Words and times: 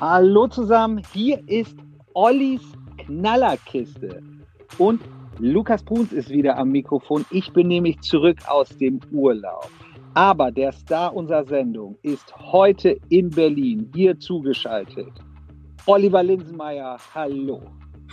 Hallo 0.00 0.48
zusammen, 0.48 1.02
hier 1.12 1.40
ist 1.46 1.76
Ollis 2.14 2.62
Knallerkiste 2.98 4.20
und 4.76 5.00
Lukas 5.38 5.84
Bruns 5.84 6.12
ist 6.12 6.30
wieder 6.30 6.58
am 6.58 6.70
Mikrofon. 6.70 7.24
Ich 7.30 7.52
bin 7.52 7.68
nämlich 7.68 8.00
zurück 8.00 8.38
aus 8.48 8.70
dem 8.70 8.98
Urlaub. 9.12 9.70
Aber 10.14 10.50
der 10.50 10.72
Star 10.72 11.14
unserer 11.14 11.44
Sendung 11.44 11.96
ist 12.02 12.34
heute 12.36 12.98
in 13.08 13.30
Berlin 13.30 13.88
hier 13.94 14.18
zugeschaltet. 14.18 15.12
Oliver 15.86 16.24
Linsenmeier, 16.24 16.96
hallo. 17.14 17.62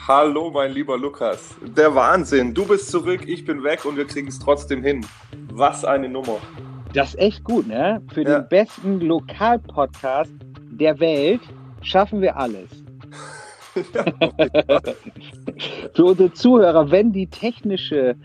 Hallo, 0.07 0.51
mein 0.51 0.73
lieber 0.73 0.99
Lukas. 0.99 1.55
Der 1.75 1.93
Wahnsinn. 1.95 2.53
Du 2.53 2.63
bist 2.67 2.91
zurück, 2.91 3.27
ich 3.27 3.43
bin 3.43 3.63
weg 3.63 3.85
und 3.85 3.97
wir 3.97 4.05
kriegen 4.05 4.27
es 4.27 4.37
trotzdem 4.37 4.83
hin. 4.83 5.03
Was 5.51 5.83
eine 5.83 6.07
Nummer. 6.07 6.37
Das 6.93 7.15
ist 7.15 7.19
echt 7.19 7.43
gut, 7.43 7.65
ne? 7.65 8.03
Für 8.13 8.21
ja. 8.21 8.39
den 8.39 8.49
besten 8.49 8.99
Lokalpodcast 8.99 10.31
der 10.69 10.99
Welt 10.99 11.41
schaffen 11.81 12.21
wir 12.21 12.37
alles. 12.37 12.69
Für 15.93 16.05
unsere 16.05 16.33
Zuhörer, 16.33 16.91
wenn 16.91 17.11
die 17.13 17.27
technische 17.27 18.15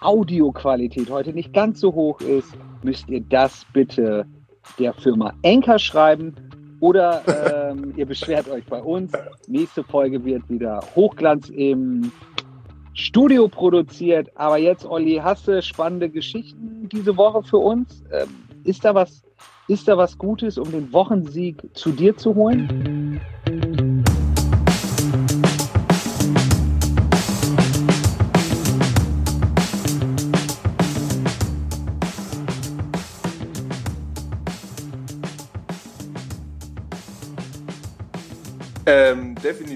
Audioqualität 0.00 1.08
heute 1.10 1.32
nicht 1.32 1.52
ganz 1.52 1.80
so 1.80 1.94
hoch 1.94 2.20
ist, 2.20 2.52
müsst 2.82 3.08
ihr 3.08 3.20
das 3.20 3.64
bitte 3.72 4.26
der 4.78 4.92
Firma 4.92 5.32
Enker 5.42 5.78
schreiben 5.78 6.34
oder 6.80 7.22
ähm, 7.70 7.94
ihr 7.96 8.06
beschwert 8.06 8.48
euch 8.50 8.64
bei 8.66 8.82
uns. 8.82 9.12
Nächste 9.46 9.84
Folge 9.84 10.24
wird 10.24 10.48
wieder 10.48 10.80
Hochglanz 10.96 11.48
im 11.48 12.10
Studio 12.94 13.48
produziert. 13.48 14.30
Aber 14.34 14.58
jetzt, 14.58 14.84
Olli, 14.84 15.20
hast 15.22 15.46
du 15.48 15.62
spannende 15.62 16.10
Geschichten 16.10 16.88
diese 16.90 17.16
Woche 17.16 17.42
für 17.44 17.58
uns? 17.58 18.02
Ähm, 18.12 18.28
ist, 18.64 18.84
da 18.84 18.94
was, 18.94 19.22
ist 19.72 19.88
da 19.88 19.96
was 19.96 20.18
Gutes, 20.18 20.58
um 20.58 20.70
den 20.70 20.92
Wochensieg 20.92 21.56
zu 21.74 21.92
dir 21.92 22.16
zu 22.16 22.34
holen? 22.34 23.20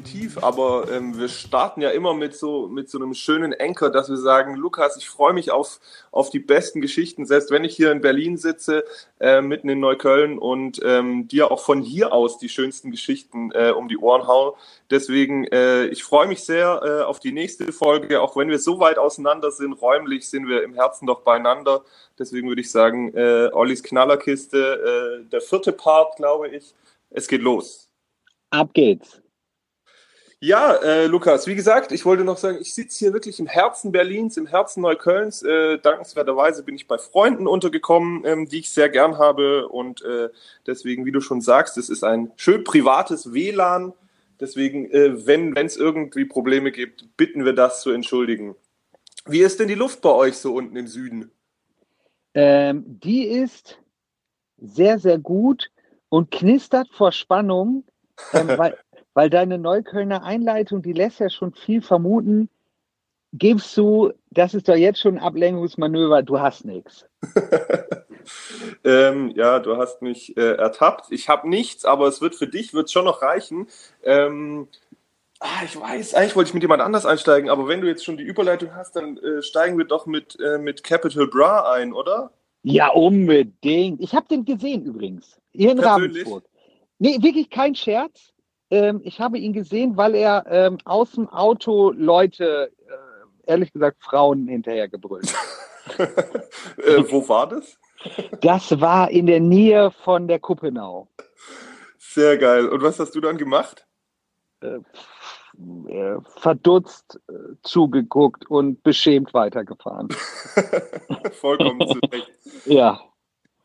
Definitiv, 0.07 0.43
aber 0.43 0.91
ähm, 0.91 1.19
wir 1.19 1.29
starten 1.29 1.81
ja 1.81 1.91
immer 1.91 2.15
mit 2.15 2.35
so, 2.35 2.69
mit 2.69 2.89
so 2.89 2.99
einem 2.99 3.15
schönen 3.15 3.55
Anker, 3.59 3.91
dass 3.91 4.09
wir 4.09 4.17
sagen, 4.17 4.57
Lukas, 4.57 4.97
ich 4.97 5.09
freue 5.09 5.33
mich 5.33 5.51
auf, 5.51 5.81
auf 6.11 6.31
die 6.31 6.39
besten 6.39 6.81
Geschichten, 6.81 7.27
selbst 7.27 7.51
wenn 7.51 7.65
ich 7.65 7.75
hier 7.77 7.93
in 7.93 8.01
Berlin 8.01 8.37
sitze, 8.37 8.85
äh, 9.21 9.41
mitten 9.41 9.69
in 9.69 9.81
Neukölln 9.81 10.39
und 10.39 10.81
ähm, 10.85 11.29
dir 11.29 11.51
auch 11.51 11.61
von 11.61 11.83
hier 11.83 12.13
aus 12.13 12.39
die 12.39 12.49
schönsten 12.49 12.91
Geschichten 12.91 13.51
äh, 13.53 13.71
um 13.71 13.89
die 13.89 13.99
Ohren 13.99 14.27
hau. 14.27 14.57
Deswegen, 14.91 15.45
äh, 15.47 15.87
ich 15.87 16.05
freue 16.05 16.29
mich 16.29 16.45
sehr 16.45 16.81
äh, 16.83 17.05
auf 17.05 17.21
die 17.21 17.33
nächste 17.33 17.73
Folge, 17.73 18.21
auch 18.21 18.37
wenn 18.37 18.49
wir 18.49 18.59
so 18.59 18.79
weit 18.81 18.99
auseinander 18.99 19.51
sind, 19.51 19.73
räumlich 19.75 20.29
sind 20.29 20.49
wir 20.49 20.63
im 20.63 20.75
Herzen 20.75 21.07
doch 21.07 21.21
beieinander. 21.21 21.83
Deswegen 22.19 22.49
würde 22.49 22.61
ich 22.61 22.71
sagen, 22.71 23.13
äh, 23.15 23.51
Ollis 23.53 23.83
Knallerkiste, 23.83 25.23
äh, 25.23 25.31
der 25.31 25.41
vierte 25.41 25.73
Part, 25.73 26.17
glaube 26.17 26.49
ich. 26.49 26.75
Es 27.11 27.29
geht 27.29 27.43
los. 27.43 27.89
Ab 28.51 28.71
geht's. 28.73 29.21
Ja, 30.47 30.77
äh, 30.77 31.07
Lukas, 31.07 31.49
wie 31.49 31.57
gesagt, 31.57 31.91
ich 31.91 32.05
wollte 32.05 32.23
noch 32.23 32.37
sagen, 32.37 32.59
ich 32.61 32.73
sitze 32.73 33.01
hier 33.01 33.13
wirklich 33.13 33.41
im 33.41 33.49
Herzen 33.49 33.91
Berlins, 33.91 34.37
im 34.37 34.47
Herzen 34.47 34.81
Neuköllns. 34.81 35.43
Äh, 35.43 35.79
dankenswerterweise 35.79 36.63
bin 36.63 36.77
ich 36.77 36.87
bei 36.87 36.99
Freunden 36.99 37.49
untergekommen, 37.49 38.23
ähm, 38.25 38.49
die 38.49 38.61
ich 38.61 38.71
sehr 38.71 38.89
gern 38.89 39.19
habe. 39.19 39.67
Und 39.67 40.03
äh, 40.03 40.29
deswegen, 40.65 41.05
wie 41.05 41.11
du 41.11 41.21
schon 41.21 41.41
sagst, 41.41 41.77
es 41.79 41.89
ist 41.89 42.05
ein 42.05 42.31
schön 42.37 42.63
privates 42.63 43.33
WLAN. 43.33 43.93
Deswegen, 44.39 44.89
äh, 44.93 45.27
wenn 45.27 45.57
es 45.57 45.77
irgendwie 45.77 46.27
Probleme 46.27 46.71
gibt, 46.71 47.17
bitten 47.17 47.45
wir 47.45 47.53
das 47.53 47.81
zu 47.81 47.91
entschuldigen. 47.91 48.55
Wie 49.27 49.41
ist 49.41 49.59
denn 49.59 49.67
die 49.67 49.75
Luft 49.75 50.01
bei 50.01 50.11
euch 50.11 50.37
so 50.37 50.55
unten 50.55 50.77
im 50.77 50.87
Süden? 50.87 51.33
Ähm, 52.35 52.85
die 52.87 53.25
ist 53.25 53.81
sehr, 54.59 55.01
sehr 55.01 55.19
gut 55.19 55.73
und 56.09 56.31
knistert 56.31 56.87
vor 56.93 57.11
Spannung 57.11 57.83
ähm, 58.33 58.49
weil, 58.57 58.79
weil 59.17 59.31
deine 59.31 59.57
Neuköllner 59.57 60.23
Einleitung, 60.25 60.83
die 60.83 60.93
lässt 60.93 61.21
ja 61.21 61.31
schon 61.31 61.55
viel 61.55 61.81
vermuten. 61.81 62.51
Gibst 63.33 63.75
du, 63.75 64.13
das 64.31 64.53
ist 64.53 64.69
doch 64.69 64.77
jetzt 64.77 65.01
schon 65.01 65.17
ein 65.17 65.25
Ablenkungsmanöver, 65.25 66.23
du 66.23 66.39
hast 66.39 66.67
nichts. 66.67 67.07
ähm, 68.85 69.31
ja, 69.31 69.59
du 69.59 69.79
hast 69.79 70.03
mich 70.03 70.37
äh, 70.37 70.57
ertappt. 70.57 71.07
Ich 71.13 71.31
habe 71.31 71.49
nichts, 71.49 71.87
aber 71.87 72.09
es 72.09 72.21
wird 72.21 72.35
für 72.35 72.47
dich 72.47 72.75
wird 72.75 72.91
schon 72.91 73.07
noch 73.07 73.23
reichen. 73.23 73.69
Ähm, 74.03 74.69
ah, 75.41 75.65
ich 75.65 75.81
weiß, 75.81 76.13
eigentlich 76.13 76.37
wollte 76.37 76.49
ich 76.49 76.55
mit 76.55 76.63
jemand 76.63 76.83
anders 76.83 77.07
einsteigen, 77.07 77.49
aber 77.49 77.69
wenn 77.69 77.81
du 77.81 77.89
jetzt 77.89 78.05
schon 78.05 78.19
die 78.19 78.25
Überleitung 78.25 78.75
hast, 78.75 78.97
dann 78.97 79.17
äh, 79.17 79.41
steigen 79.41 79.79
wir 79.79 79.87
doch 79.87 80.05
mit, 80.05 80.37
äh, 80.41 80.59
mit 80.59 80.85
Capital 80.85 81.27
Bra 81.27 81.73
ein, 81.73 81.95
oder? 81.95 82.33
Ja, 82.65 82.89
unbedingt. 82.89 84.03
Ich 84.03 84.15
habe 84.15 84.29
den 84.29 84.45
gesehen 84.45 84.85
übrigens. 84.85 85.41
Hier 85.53 85.71
in 85.71 85.79
Persönlich? 85.79 86.27
Ravensburg. 86.27 86.45
Nee, 86.99 87.17
wirklich 87.23 87.49
kein 87.49 87.75
Scherz. 87.75 88.35
Ähm, 88.71 89.01
ich 89.05 89.21
habe 89.21 89.39
ihn 89.39 89.53
gesehen, 89.53 89.97
weil 89.97 90.15
er 90.15 90.45
ähm, 90.49 90.79
aus 90.85 91.13
dem 91.13 91.29
Auto 91.29 91.93
Leute, 91.93 92.73
äh, 92.87 93.51
ehrlich 93.51 93.73
gesagt 93.73 94.03
Frauen 94.03 94.49
hinterher 94.49 94.89
gebrüllt 94.89 95.33
hat. 95.33 95.99
äh, 96.79 97.05
wo 97.11 97.29
war 97.29 97.49
das? 97.49 97.79
das 98.41 98.81
war 98.81 99.11
in 99.11 99.27
der 99.27 99.41
Nähe 99.41 99.91
von 99.91 100.29
der 100.29 100.39
Kuppenau. 100.39 101.09
Sehr 101.99 102.39
geil. 102.39 102.69
Und 102.69 102.83
was 102.83 102.99
hast 102.99 103.15
du 103.15 103.21
dann 103.21 103.37
gemacht? 103.37 103.87
Äh, 104.61 104.79
äh 105.89 106.19
verdutzt 106.39 107.21
äh, 107.29 107.33
zugeguckt 107.63 108.51
und 108.51 108.83
beschämt 108.83 109.33
weitergefahren. 109.33 110.09
Vollkommen 111.33 111.87
zu 111.87 111.99
Recht. 112.11 112.33
Ja. 112.65 113.01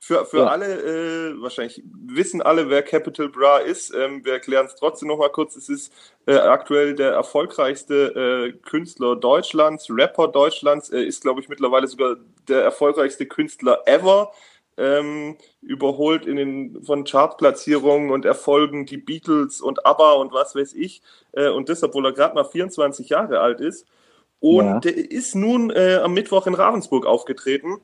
Für, 0.03 0.25
für 0.25 0.39
ja. 0.39 0.45
alle, 0.47 0.65
äh, 0.65 1.41
wahrscheinlich 1.43 1.83
wissen 1.85 2.41
alle, 2.41 2.71
wer 2.71 2.81
Capital 2.81 3.29
Bra 3.29 3.59
ist. 3.59 3.93
Ähm, 3.93 4.25
wir 4.25 4.33
erklären 4.33 4.65
es 4.65 4.73
trotzdem 4.73 5.09
noch 5.09 5.19
mal 5.19 5.29
kurz. 5.29 5.55
Es 5.55 5.69
ist 5.69 5.93
äh, 6.25 6.33
aktuell 6.33 6.95
der 6.95 7.11
erfolgreichste 7.11 8.49
äh, 8.49 8.51
Künstler 8.67 9.15
Deutschlands, 9.15 9.91
Rapper 9.91 10.27
Deutschlands. 10.27 10.89
Er 10.89 11.05
ist, 11.05 11.21
glaube 11.21 11.39
ich, 11.39 11.49
mittlerweile 11.49 11.85
sogar 11.85 12.15
der 12.47 12.63
erfolgreichste 12.63 13.27
Künstler 13.27 13.83
ever. 13.85 14.31
Ähm, 14.75 15.37
überholt 15.61 16.25
in 16.25 16.37
den 16.37 16.83
von 16.83 17.03
Chartplatzierungen 17.03 18.09
und 18.09 18.25
Erfolgen 18.25 18.87
die 18.87 18.97
Beatles 18.97 19.61
und 19.61 19.85
ABBA 19.85 20.13
und 20.13 20.33
was 20.33 20.55
weiß 20.55 20.73
ich. 20.73 21.03
Äh, 21.33 21.49
und 21.49 21.69
das, 21.69 21.83
obwohl 21.83 22.07
er 22.07 22.13
gerade 22.13 22.33
mal 22.33 22.45
24 22.45 23.09
Jahre 23.09 23.39
alt 23.39 23.61
ist. 23.61 23.85
Und 24.39 24.65
ja. 24.65 24.79
der 24.79 25.11
ist 25.11 25.35
nun 25.35 25.69
äh, 25.69 25.99
am 26.01 26.15
Mittwoch 26.15 26.47
in 26.47 26.55
Ravensburg 26.55 27.05
aufgetreten 27.05 27.81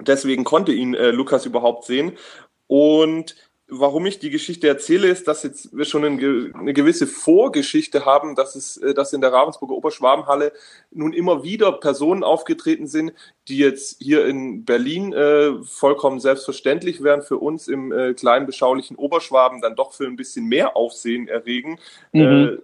Deswegen 0.00 0.44
konnte 0.44 0.72
ihn 0.72 0.94
äh, 0.94 1.10
Lukas 1.10 1.46
überhaupt 1.46 1.84
sehen. 1.84 2.12
Und 2.66 3.34
warum 3.68 4.06
ich 4.06 4.18
die 4.18 4.30
Geschichte 4.30 4.68
erzähle, 4.68 5.08
ist, 5.08 5.26
dass 5.26 5.42
jetzt 5.42 5.76
wir 5.76 5.84
schon 5.84 6.04
eine, 6.04 6.72
gewisse 6.72 7.06
Vorgeschichte 7.06 8.04
haben, 8.04 8.34
dass 8.34 8.54
es, 8.54 8.76
äh, 8.76 8.94
dass 8.94 9.12
in 9.12 9.20
der 9.20 9.32
Ravensburger 9.32 9.74
Oberschwabenhalle 9.74 10.52
nun 10.90 11.12
immer 11.12 11.42
wieder 11.42 11.72
Personen 11.72 12.22
aufgetreten 12.22 12.86
sind, 12.86 13.12
die 13.48 13.58
jetzt 13.58 14.00
hier 14.00 14.26
in 14.26 14.64
Berlin 14.64 15.12
äh, 15.12 15.62
vollkommen 15.64 16.20
selbstverständlich 16.20 17.02
wären, 17.02 17.22
für 17.22 17.38
uns 17.38 17.68
im 17.68 17.92
äh, 17.92 18.14
kleinen 18.14 18.46
beschaulichen 18.46 18.96
Oberschwaben 18.96 19.60
dann 19.60 19.76
doch 19.76 19.92
für 19.92 20.06
ein 20.06 20.16
bisschen 20.16 20.46
mehr 20.46 20.76
Aufsehen 20.76 21.28
erregen. 21.28 21.78
Mhm. 22.12 22.20
Äh, 22.20 22.58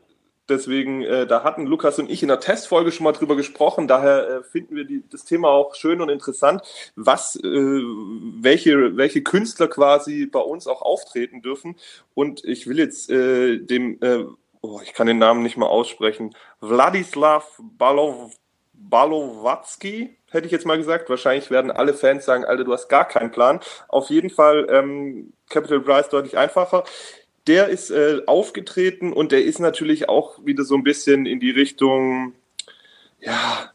Deswegen, 0.49 1.03
äh, 1.03 1.27
da 1.27 1.45
hatten 1.45 1.67
Lukas 1.67 1.99
und 1.99 2.11
ich 2.11 2.23
in 2.23 2.29
der 2.29 2.41
Testfolge 2.41 2.91
schon 2.91 3.05
mal 3.05 3.13
drüber 3.13 3.37
gesprochen. 3.37 3.87
Daher 3.87 4.29
äh, 4.29 4.43
finden 4.43 4.75
wir 4.75 4.85
die, 4.85 5.05
das 5.09 5.25
Thema 5.25 5.49
auch 5.49 5.75
schön 5.75 6.01
und 6.01 6.09
interessant, 6.09 6.63
was, 6.97 7.37
äh, 7.37 7.43
welche, 7.43 8.97
welche 8.97 9.23
Künstler 9.23 9.69
quasi 9.69 10.27
bei 10.27 10.41
uns 10.41 10.67
auch 10.67 10.83
auftreten 10.83 11.43
dürfen. 11.43 11.77
Und 12.15 12.45
ich 12.45 12.67
will 12.67 12.79
jetzt 12.79 13.09
äh, 13.09 13.59
dem, 13.59 13.99
äh, 14.03 14.25
oh, 14.63 14.81
ich 14.83 14.95
kann 14.95 15.07
den 15.07 15.19
Namen 15.19 15.43
nicht 15.43 15.57
mal 15.57 15.67
aussprechen, 15.67 16.35
Wladislav 16.61 17.61
Balov, 17.61 18.33
Balowatzki, 18.73 20.19
hätte 20.31 20.47
ich 20.47 20.53
jetzt 20.53 20.67
mal 20.67 20.77
gesagt. 20.77 21.09
Wahrscheinlich 21.09 21.51
werden 21.51 21.71
alle 21.71 21.95
Fans 21.95 22.25
sagen, 22.25 22.45
Alter, 22.45 22.65
du 22.65 22.73
hast 22.73 22.89
gar 22.89 23.07
keinen 23.07 23.31
Plan. 23.31 23.61
Auf 23.89 24.11
jeden 24.11 24.31
Fall 24.31 24.67
ähm, 24.71 25.33
Capital 25.49 26.01
ist 26.01 26.13
deutlich 26.13 26.37
einfacher 26.37 26.85
der 27.47 27.69
ist 27.69 27.91
äh, 27.91 28.21
aufgetreten 28.27 29.13
und 29.13 29.33
der 29.33 29.45
ist 29.45 29.59
natürlich 29.59 30.09
auch 30.09 30.45
wieder 30.45 30.65
so 30.65 30.75
ein 30.75 30.85
bisschen 30.85 31.27
in 31.27 31.41
die 31.41 31.51
Richtung, 31.51 32.35
ja, 33.19 33.71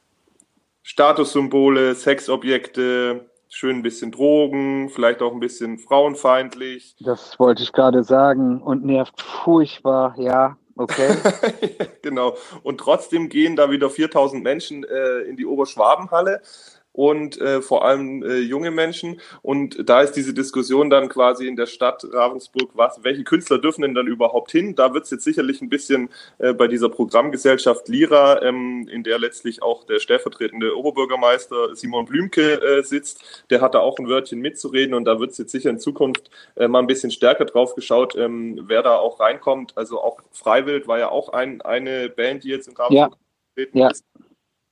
Statussymbole, 0.83 1.95
Sexobjekte, 1.95 3.29
schön 3.49 3.77
ein 3.77 3.81
bisschen 3.81 4.11
Drogen, 4.11 4.89
vielleicht 4.89 5.21
auch 5.21 5.33
ein 5.33 5.39
bisschen 5.39 5.79
frauenfeindlich. 5.79 6.95
Das 7.01 7.37
wollte 7.39 7.63
ich 7.63 7.73
gerade 7.73 8.03
sagen 8.03 8.61
und 8.61 8.85
nervt 8.85 9.21
furchtbar, 9.21 10.15
ja, 10.17 10.57
okay. 10.77 11.15
genau. 12.01 12.37
Und 12.63 12.79
trotzdem 12.79 13.27
gehen 13.27 13.55
da 13.55 13.69
wieder 13.69 13.89
4000 13.89 14.43
Menschen 14.43 14.85
äh, 14.85 15.19
in 15.21 15.35
die 15.35 15.45
Oberschwabenhalle 15.45 16.41
und 16.97 17.39
äh, 17.39 17.61
vor 17.61 17.85
allem 17.85 18.23
äh, 18.23 18.39
junge 18.39 18.71
Menschen. 18.71 19.21
Und 19.43 19.87
da 19.87 20.01
ist 20.01 20.13
diese 20.13 20.33
Diskussion 20.33 20.89
dann 20.89 21.09
quasi 21.09 21.47
in 21.47 21.55
der 21.55 21.67
Stadt 21.67 22.03
Ravensburg, 22.11 22.71
was, 22.73 23.03
welche 23.03 23.23
Künstler 23.23 23.59
dürfen 23.59 23.83
denn 23.83 23.93
dann 23.93 24.07
überhaupt 24.07 24.49
hin? 24.51 24.73
Da 24.75 24.95
wird 24.95 25.03
es 25.03 25.11
jetzt 25.11 25.23
sicherlich 25.23 25.61
ein 25.61 25.69
bisschen 25.69 26.09
äh, 26.39 26.53
bei 26.53 26.67
dieser 26.67 26.89
Programmgesellschaft 26.89 27.87
Lira, 27.87 28.41
ähm, 28.41 28.87
in 28.91 29.03
der 29.03 29.19
letztlich 29.19 29.61
auch 29.61 29.83
der 29.83 29.99
stellvertretende 29.99 30.75
Oberbürgermeister 30.75 31.75
Simon 31.75 32.05
Blümke 32.05 32.59
äh, 32.63 32.81
sitzt, 32.81 33.43
der 33.51 33.61
hat 33.61 33.75
da 33.75 33.79
auch 33.79 33.99
ein 33.99 34.09
Wörtchen 34.09 34.39
mitzureden 34.39 34.95
und 34.95 35.05
da 35.05 35.19
wird 35.19 35.31
es 35.31 35.37
jetzt 35.37 35.51
sicher 35.51 35.69
in 35.69 35.79
Zukunft 35.79 36.31
äh, 36.55 36.67
mal 36.67 36.79
ein 36.79 36.87
bisschen 36.87 37.11
stärker 37.11 37.45
drauf 37.45 37.75
geschaut, 37.75 38.15
ähm, 38.15 38.63
wer 38.65 38.81
da 38.81 38.95
auch 38.95 39.19
reinkommt. 39.19 39.77
Also 39.77 40.01
auch 40.01 40.17
Freiwild 40.31 40.87
war 40.87 40.97
ja 40.97 41.09
auch 41.09 41.29
ein, 41.29 41.61
eine 41.61 42.09
Band, 42.09 42.43
die 42.43 42.49
jetzt 42.49 42.67
in 42.67 42.75
Ravensburg 42.75 43.19
ja. 43.55 43.65
ja. 43.73 43.89
ist. 43.91 44.03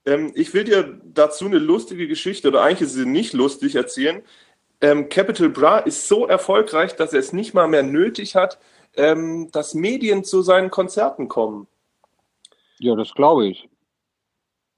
Ähm, 0.06 0.32
ich 0.36 0.54
will 0.54 0.64
dir 0.64 1.00
dazu 1.04 1.46
eine 1.46 1.60
lustige 1.60 2.08
Geschichte, 2.08 2.48
oder 2.48 2.62
eigentlich 2.62 2.82
ist 2.82 2.94
sie 2.94 3.06
nicht 3.06 3.34
lustig, 3.34 3.76
erzählen. 3.76 4.22
Ähm, 4.82 5.10
Capital 5.10 5.50
Bra 5.50 5.80
ist 5.80 6.08
so 6.08 6.28
erfolgreich, 6.28 6.96
dass 6.96 7.14
er 7.14 7.20
es 7.20 7.34
nicht 7.34 7.54
mal 7.54 7.68
mehr 7.68 7.84
nötig 7.84 8.36
hat, 8.36 8.60
ähm, 8.96 9.50
dass 9.52 9.74
Medien 9.74 10.24
zu 10.24 10.42
seinen 10.42 10.70
Konzerten 10.70 11.28
kommen. 11.28 11.68
Ja, 12.80 12.96
das 12.96 13.14
glaube 13.14 13.48
ich. 13.48 13.70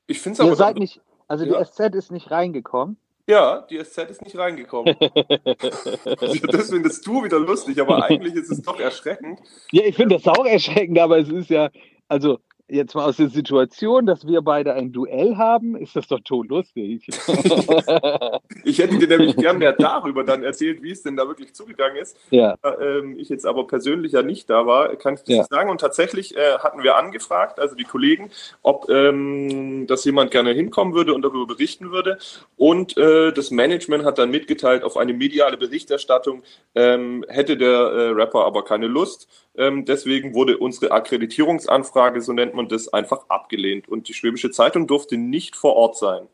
Ich 0.05 0.19
finde 0.19 0.35
es 0.35 0.39
aber. 0.39 0.49
Ihr 0.49 0.55
seid 0.55 0.77
nicht, 0.77 1.01
also 1.27 1.45
ja. 1.45 1.59
die 1.59 1.65
SZ 1.65 1.95
ist 1.95 2.11
nicht 2.11 2.31
reingekommen. 2.31 2.97
Ja, 3.29 3.61
die 3.69 3.83
SZ 3.83 4.09
ist 4.09 4.21
nicht 4.21 4.37
reingekommen. 4.37 4.95
das 4.99 6.69
findest 6.69 7.05
du 7.05 7.23
wieder 7.23 7.39
lustig, 7.39 7.81
aber 7.81 8.03
eigentlich 8.09 8.35
ist 8.35 8.49
es 8.49 8.61
doch 8.61 8.79
erschreckend. 8.79 9.41
Ja, 9.71 9.83
ich 9.83 9.95
finde 9.95 10.15
das 10.15 10.27
auch 10.27 10.45
erschreckend, 10.45 10.97
aber 10.99 11.19
es 11.19 11.27
ist 11.27 11.49
ja, 11.49 11.69
also 12.07 12.39
jetzt 12.69 12.95
mal 12.95 13.05
aus 13.05 13.17
der 13.17 13.29
Situation, 13.29 14.05
dass 14.05 14.27
wir 14.27 14.41
beide 14.41 14.73
ein 14.73 14.91
Duell 14.91 15.37
haben, 15.37 15.75
ist 15.75 15.95
das 15.95 16.07
doch 16.07 16.19
todlustig. 16.19 17.07
ich 18.63 18.79
hätte 18.79 18.97
dir 18.97 19.07
nämlich 19.07 19.37
gern 19.37 19.57
mehr 19.57 19.73
darüber 19.73 20.23
dann 20.23 20.43
erzählt, 20.43 20.83
wie 20.83 20.91
es 20.91 21.01
denn 21.01 21.15
da 21.15 21.27
wirklich 21.27 21.53
zugegangen 21.53 21.97
ist. 21.97 22.17
Ja. 22.29 22.55
Ähm, 22.81 23.17
ich 23.17 23.29
jetzt 23.29 23.45
aber 23.45 23.67
persönlich 23.67 24.11
ja 24.11 24.21
nicht 24.21 24.49
da 24.49 24.65
war, 24.65 24.95
kann 24.97 25.15
ich 25.15 25.21
das 25.21 25.35
ja. 25.35 25.43
sagen. 25.45 25.69
Und 25.69 25.81
tatsächlich 25.81 26.35
äh, 26.35 26.57
hatten 26.59 26.83
wir 26.83 26.97
angefragt, 26.97 27.59
also 27.59 27.75
die 27.75 27.85
Kollegen, 27.85 28.31
ob 28.63 28.89
ähm, 28.89 29.87
das 29.87 30.03
jemand 30.03 30.31
gerne 30.31 30.51
hinkommen 30.51 30.93
würde 30.93 31.13
und 31.13 31.21
darüber 31.21 31.47
berichten 31.47 31.91
würde. 31.91 32.17
Und 32.57 32.97
äh, 32.97 33.31
das 33.31 33.51
Management 33.51 34.03
hat 34.03 34.17
dann 34.17 34.29
mitgeteilt, 34.29 34.83
auf 34.83 34.97
eine 34.97 35.13
mediale 35.13 35.57
Berichterstattung 35.57 36.43
ähm, 36.75 37.23
hätte 37.29 37.55
der 37.55 37.69
äh, 37.69 38.09
Rapper 38.09 38.45
aber 38.45 38.63
keine 38.63 38.87
Lust. 38.87 39.27
Ähm, 39.57 39.85
deswegen 39.85 40.35
wurde 40.35 40.59
unsere 40.59 40.91
Akkreditierungsanfrage, 40.91 42.21
so 42.21 42.31
nennt 42.31 42.53
man 42.53 42.67
das, 42.69 42.93
einfach 42.93 43.27
abgelehnt. 43.27 43.89
Und 43.89 44.07
die 44.07 44.13
Schwäbische 44.13 44.51
Zeitung 44.51 44.85
durfte 44.85 45.17
nicht 45.17 45.55
vor 45.55 45.75
Ort 45.75 45.97
sein. 45.97 46.27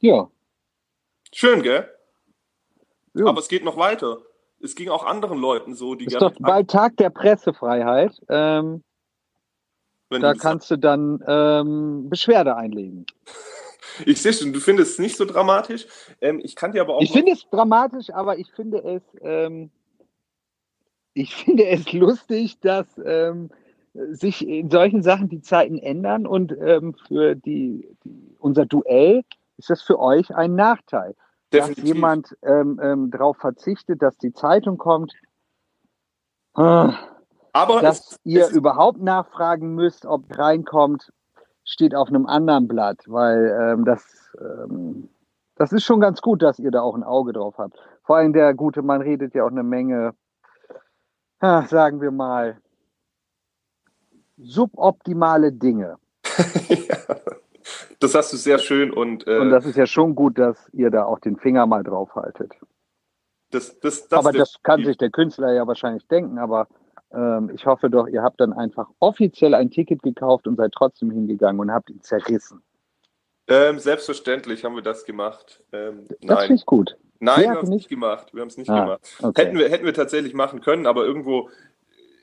Ja. 0.00 0.30
Schön, 1.32 1.62
gell? 1.62 1.88
Ja. 3.14 3.26
Aber 3.26 3.40
es 3.40 3.48
geht 3.48 3.64
noch 3.64 3.78
weiter. 3.78 4.18
Es 4.60 4.74
ging 4.74 4.90
auch 4.90 5.04
anderen 5.04 5.38
Leuten 5.38 5.74
so, 5.74 5.94
die 5.94 6.04
ist 6.04 6.12
gerne. 6.12 6.30
Doch 6.30 6.40
bald 6.40 6.70
Tag 6.70 6.96
der 6.98 7.10
Pressefreiheit. 7.10 8.20
Ähm, 8.28 8.84
da 10.10 10.34
kannst 10.34 10.70
du 10.70 10.76
dann 10.76 11.24
ähm, 11.26 12.10
Beschwerde 12.10 12.54
einlegen. 12.54 13.06
ich 14.06 14.20
sehe 14.20 14.32
schon, 14.32 14.52
du 14.52 14.60
findest 14.60 14.92
es 14.92 14.98
nicht 14.98 15.16
so 15.16 15.24
dramatisch. 15.24 15.86
Ähm, 16.20 16.40
ich 16.44 16.54
kann 16.54 16.72
dir 16.72 16.82
aber 16.82 16.96
auch. 16.96 17.02
Ich 17.02 17.12
finde 17.12 17.32
es 17.32 17.48
dramatisch, 17.50 18.10
aber 18.10 18.38
ich 18.38 18.50
finde 18.52 18.78
es 18.78 19.02
ähm, 19.22 19.70
ich 21.14 21.34
finde 21.34 21.66
es 21.66 21.92
lustig, 21.92 22.60
dass 22.60 22.86
ähm, 23.04 23.50
sich 23.94 24.46
in 24.46 24.70
solchen 24.70 25.02
Sachen 25.02 25.28
die 25.28 25.42
Zeiten 25.42 25.78
ändern 25.78 26.26
und 26.26 26.52
ähm, 26.58 26.94
für 27.06 27.34
die, 27.34 27.96
die, 28.04 28.36
unser 28.38 28.66
Duell 28.66 29.22
ist 29.58 29.70
das 29.70 29.82
für 29.82 29.98
euch 29.98 30.34
ein 30.34 30.54
Nachteil. 30.54 31.14
Definitiv. 31.52 31.84
Dass 31.84 31.92
jemand 31.92 32.36
ähm, 32.42 32.80
ähm, 32.82 33.10
darauf 33.10 33.36
verzichtet, 33.36 34.00
dass 34.00 34.16
die 34.16 34.32
Zeitung 34.32 34.78
kommt. 34.78 35.12
Ah, 36.54 36.94
Aber 37.52 37.82
dass 37.82 38.12
es, 38.12 38.20
ihr 38.24 38.44
es 38.44 38.52
überhaupt 38.52 39.00
nachfragen 39.02 39.74
müsst, 39.74 40.06
ob 40.06 40.24
reinkommt, 40.36 41.12
steht 41.64 41.94
auf 41.94 42.08
einem 42.08 42.26
anderen 42.26 42.68
Blatt, 42.68 43.04
weil 43.06 43.54
ähm, 43.60 43.84
das, 43.84 44.32
ähm, 44.40 45.10
das 45.56 45.72
ist 45.72 45.84
schon 45.84 46.00
ganz 46.00 46.22
gut, 46.22 46.42
dass 46.42 46.58
ihr 46.58 46.70
da 46.70 46.80
auch 46.80 46.94
ein 46.94 47.04
Auge 47.04 47.34
drauf 47.34 47.58
habt. 47.58 47.78
Vor 48.04 48.16
allem 48.16 48.32
der 48.32 48.54
gute 48.54 48.80
Mann 48.80 49.02
redet 49.02 49.34
ja 49.34 49.44
auch 49.44 49.50
eine 49.50 49.62
Menge 49.62 50.14
sagen 51.42 52.00
wir 52.00 52.10
mal, 52.10 52.60
suboptimale 54.38 55.52
Dinge. 55.52 55.98
ja, 56.68 57.16
das 58.00 58.14
hast 58.14 58.32
du 58.32 58.36
sehr 58.36 58.58
schön 58.58 58.92
und. 58.92 59.26
Äh, 59.26 59.38
und 59.38 59.50
das 59.50 59.66
ist 59.66 59.76
ja 59.76 59.86
schon 59.86 60.14
gut, 60.14 60.38
dass 60.38 60.56
ihr 60.72 60.90
da 60.90 61.04
auch 61.04 61.18
den 61.18 61.36
Finger 61.36 61.66
mal 61.66 61.82
drauf 61.82 62.14
haltet. 62.14 62.54
Das, 63.50 63.78
das, 63.80 64.08
das 64.08 64.18
aber 64.18 64.32
das 64.32 64.62
kann 64.62 64.84
sich 64.84 64.96
der 64.96 65.10
Künstler 65.10 65.52
ja 65.52 65.66
wahrscheinlich 65.66 66.06
denken, 66.06 66.38
aber 66.38 66.68
ähm, 67.12 67.50
ich 67.54 67.66
hoffe 67.66 67.90
doch, 67.90 68.06
ihr 68.06 68.22
habt 68.22 68.40
dann 68.40 68.52
einfach 68.52 68.88
offiziell 68.98 69.54
ein 69.54 69.70
Ticket 69.70 70.02
gekauft 70.02 70.46
und 70.46 70.56
seid 70.56 70.72
trotzdem 70.72 71.10
hingegangen 71.10 71.60
und 71.60 71.70
habt 71.70 71.90
ihn 71.90 72.00
zerrissen. 72.00 72.62
Ähm, 73.48 73.78
selbstverständlich 73.78 74.64
haben 74.64 74.74
wir 74.74 74.82
das 74.82 75.04
gemacht. 75.04 75.62
Ähm, 75.72 76.06
das 76.22 76.40
finde 76.42 76.54
ich 76.54 76.66
gut. 76.66 76.96
Nein, 77.22 77.40
wir 77.40 77.50
haben 77.50 77.64
es 77.64 77.70
nicht 77.70 77.88
gemacht. 77.88 78.34
Wir 78.34 78.40
haben 78.40 78.48
es 78.48 78.56
nicht 78.56 78.68
ah, 78.68 78.80
gemacht. 78.80 79.00
Okay. 79.22 79.42
Hätten, 79.42 79.58
wir, 79.58 79.68
hätten 79.68 79.84
wir 79.84 79.94
tatsächlich 79.94 80.34
machen 80.34 80.60
können, 80.60 80.86
aber 80.86 81.04
irgendwo 81.04 81.50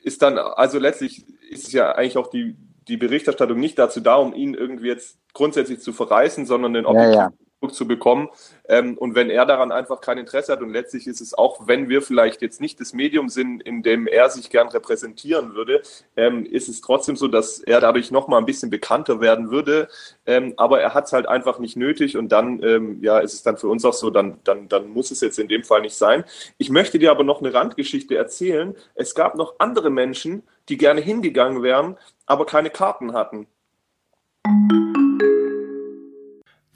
ist 0.03 0.21
dann, 0.21 0.37
also 0.37 0.77
letztlich 0.77 1.25
ist 1.49 1.67
es 1.67 1.73
ja 1.73 1.93
eigentlich 1.93 2.17
auch 2.17 2.27
die, 2.27 2.57
die 2.87 2.97
Berichterstattung 2.97 3.59
nicht 3.59 3.79
dazu 3.79 4.01
da, 4.01 4.15
um 4.15 4.33
ihn 4.33 4.53
irgendwie 4.53 4.87
jetzt 4.87 5.17
grundsätzlich 5.33 5.79
zu 5.79 5.93
verreißen, 5.93 6.45
sondern 6.45 6.73
den 6.73 6.85
Objektiv 6.85 7.15
ja, 7.15 7.29
ja 7.29 7.33
zu 7.67 7.87
bekommen. 7.87 8.29
Ähm, 8.67 8.97
und 8.97 9.15
wenn 9.15 9.29
er 9.29 9.45
daran 9.45 9.71
einfach 9.71 9.99
kein 9.99 10.17
Interesse 10.17 10.53
hat 10.53 10.61
und 10.61 10.71
letztlich 10.71 11.07
ist 11.07 11.19
es 11.19 11.33
auch, 11.33 11.67
wenn 11.67 11.89
wir 11.89 12.01
vielleicht 12.01 12.41
jetzt 12.41 12.61
nicht 12.61 12.79
das 12.79 12.93
Medium 12.93 13.27
sind, 13.27 13.61
in 13.61 13.83
dem 13.83 14.07
er 14.07 14.29
sich 14.29 14.49
gern 14.49 14.69
repräsentieren 14.69 15.55
würde, 15.55 15.81
ähm, 16.15 16.45
ist 16.45 16.69
es 16.69 16.79
trotzdem 16.79 17.17
so, 17.17 17.27
dass 17.27 17.59
er 17.59 17.81
dadurch 17.81 18.11
nochmal 18.11 18.39
ein 18.39 18.45
bisschen 18.45 18.69
bekannter 18.69 19.19
werden 19.19 19.51
würde. 19.51 19.89
Ähm, 20.25 20.53
aber 20.55 20.79
er 20.79 20.93
hat 20.93 21.07
es 21.07 21.13
halt 21.13 21.27
einfach 21.27 21.59
nicht 21.59 21.75
nötig 21.75 22.15
und 22.15 22.31
dann, 22.31 22.63
ähm, 22.63 23.03
ja, 23.03 23.19
ist 23.19 23.33
es 23.33 23.43
dann 23.43 23.57
für 23.57 23.67
uns 23.67 23.83
auch 23.83 23.93
so, 23.93 24.09
dann, 24.09 24.39
dann, 24.45 24.69
dann 24.69 24.87
muss 24.89 25.11
es 25.11 25.19
jetzt 25.19 25.39
in 25.39 25.49
dem 25.49 25.63
Fall 25.63 25.81
nicht 25.81 25.95
sein. 25.95 26.23
Ich 26.57 26.69
möchte 26.69 26.99
dir 26.99 27.11
aber 27.11 27.23
noch 27.23 27.41
eine 27.41 27.53
Randgeschichte 27.53 28.15
erzählen. 28.15 28.75
Es 28.95 29.15
gab 29.15 29.35
noch 29.35 29.55
andere 29.59 29.89
Menschen, 29.89 30.43
die 30.69 30.77
gerne 30.77 31.01
hingegangen 31.01 31.63
wären, 31.63 31.97
aber 32.25 32.45
keine 32.45 32.69
Karten 32.69 33.13
hatten. 33.13 33.47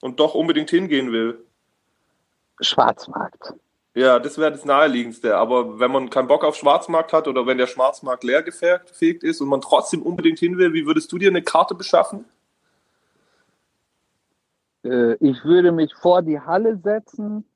Und 0.00 0.20
doch 0.20 0.34
unbedingt 0.34 0.70
hingehen 0.70 1.12
will? 1.12 1.44
Schwarzmarkt. 2.60 3.54
Ja, 3.94 4.18
das 4.18 4.36
wäre 4.36 4.52
das 4.52 4.66
Naheliegendste. 4.66 5.36
Aber 5.36 5.78
wenn 5.78 5.90
man 5.90 6.10
keinen 6.10 6.28
Bock 6.28 6.44
auf 6.44 6.54
Schwarzmarkt 6.54 7.14
hat 7.14 7.28
oder 7.28 7.46
wenn 7.46 7.56
der 7.56 7.66
Schwarzmarkt 7.66 8.24
leer 8.24 8.42
gefegt 8.42 9.24
ist 9.24 9.40
und 9.40 9.48
man 9.48 9.62
trotzdem 9.62 10.02
unbedingt 10.02 10.38
hin 10.38 10.58
will, 10.58 10.74
wie 10.74 10.86
würdest 10.86 11.10
du 11.12 11.18
dir 11.18 11.30
eine 11.30 11.42
Karte 11.42 11.74
beschaffen? 11.74 12.26
Äh, 14.84 15.14
ich 15.14 15.42
würde 15.44 15.72
mich 15.72 15.94
vor 15.94 16.20
die 16.20 16.38
Halle 16.38 16.76
setzen, 16.76 17.46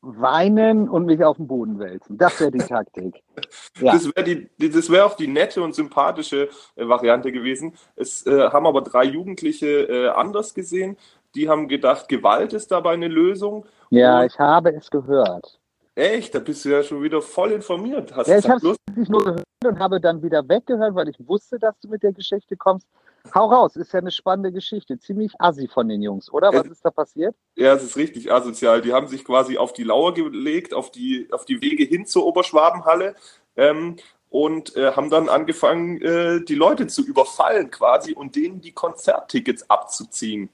weinen 0.00 0.88
und 0.88 1.06
mich 1.06 1.24
auf 1.24 1.36
den 1.36 1.46
Boden 1.46 1.78
wälzen. 1.78 2.16
Das 2.18 2.38
wäre 2.40 2.50
die 2.50 2.58
Taktik. 2.58 3.22
Ja. 3.80 3.92
Das 3.92 4.06
wäre 4.06 4.48
wär 4.58 5.06
auch 5.06 5.14
die 5.14 5.28
nette 5.28 5.62
und 5.62 5.72
sympathische 5.72 6.48
äh, 6.74 6.88
Variante 6.88 7.30
gewesen. 7.30 7.74
Es 7.94 8.26
äh, 8.26 8.50
haben 8.50 8.66
aber 8.66 8.80
drei 8.80 9.04
Jugendliche 9.04 9.84
äh, 9.84 10.08
anders 10.08 10.52
gesehen. 10.52 10.96
Die 11.36 11.48
haben 11.48 11.68
gedacht, 11.68 12.08
Gewalt 12.08 12.52
ist 12.52 12.72
dabei 12.72 12.94
eine 12.94 13.06
Lösung. 13.06 13.64
Ja, 13.90 14.20
und 14.20 14.26
ich 14.26 14.38
habe 14.40 14.74
es 14.74 14.90
gehört. 14.90 15.60
Echt? 15.94 16.34
Da 16.34 16.40
bist 16.40 16.64
du 16.64 16.70
ja 16.70 16.82
schon 16.82 17.02
wieder 17.02 17.22
voll 17.22 17.52
informiert. 17.52 18.14
Hast 18.16 18.26
ja, 18.26 18.38
ich 18.38 18.48
habe 18.48 18.76
es 18.96 19.08
nur 19.08 19.22
gehört 19.22 19.44
und 19.64 19.78
habe 19.78 20.00
dann 20.00 20.20
wieder 20.22 20.48
weggehört, 20.48 20.96
weil 20.96 21.08
ich 21.08 21.28
wusste, 21.28 21.60
dass 21.60 21.78
du 21.80 21.88
mit 21.88 22.02
der 22.02 22.12
Geschichte 22.12 22.56
kommst. 22.56 22.88
Hau 23.34 23.46
raus, 23.46 23.76
ist 23.76 23.92
ja 23.92 24.00
eine 24.00 24.10
spannende 24.10 24.52
Geschichte. 24.52 24.98
Ziemlich 24.98 25.32
assi 25.38 25.68
von 25.68 25.88
den 25.88 26.02
Jungs, 26.02 26.32
oder? 26.32 26.52
Was 26.52 26.66
es, 26.66 26.72
ist 26.72 26.84
da 26.84 26.90
passiert? 26.90 27.34
Ja, 27.56 27.74
es 27.74 27.82
ist 27.82 27.96
richtig 27.96 28.32
asozial. 28.32 28.80
Die 28.80 28.92
haben 28.92 29.06
sich 29.08 29.24
quasi 29.24 29.58
auf 29.58 29.72
die 29.72 29.84
Lauer 29.84 30.14
gelegt, 30.14 30.74
auf 30.74 30.90
die, 30.90 31.28
auf 31.32 31.44
die 31.44 31.60
Wege 31.60 31.84
hin 31.84 32.06
zur 32.06 32.26
Oberschwabenhalle 32.26 33.14
ähm, 33.56 33.96
und 34.30 34.76
äh, 34.76 34.92
haben 34.92 35.10
dann 35.10 35.28
angefangen, 35.28 36.00
äh, 36.00 36.40
die 36.42 36.54
Leute 36.54 36.86
zu 36.86 37.04
überfallen 37.04 37.70
quasi 37.70 38.14
und 38.14 38.36
denen 38.36 38.60
die 38.60 38.72
Konzerttickets 38.72 39.68
abzuziehen. 39.68 40.50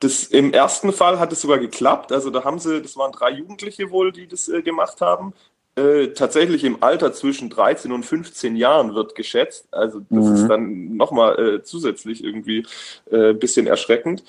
Das, 0.00 0.24
Im 0.24 0.52
ersten 0.52 0.92
Fall 0.92 1.18
hat 1.18 1.32
es 1.32 1.40
sogar 1.40 1.58
geklappt. 1.58 2.12
Also 2.12 2.30
da 2.30 2.44
haben 2.44 2.58
sie, 2.58 2.82
das 2.82 2.96
waren 2.96 3.12
drei 3.12 3.30
Jugendliche 3.30 3.90
wohl, 3.90 4.12
die 4.12 4.26
das 4.26 4.48
äh, 4.48 4.62
gemacht 4.62 5.00
haben. 5.00 5.32
Äh, 5.76 6.14
tatsächlich 6.14 6.64
im 6.64 6.82
Alter 6.82 7.12
zwischen 7.12 7.50
13 7.50 7.92
und 7.92 8.02
15 8.02 8.56
Jahren 8.56 8.94
wird 8.94 9.14
geschätzt. 9.14 9.68
Also 9.72 10.00
das 10.08 10.24
mhm. 10.24 10.34
ist 10.34 10.48
dann 10.48 10.96
nochmal 10.96 11.38
äh, 11.38 11.62
zusätzlich 11.62 12.24
irgendwie 12.24 12.66
ein 13.12 13.20
äh, 13.20 13.34
bisschen 13.34 13.66
erschreckend. 13.66 14.24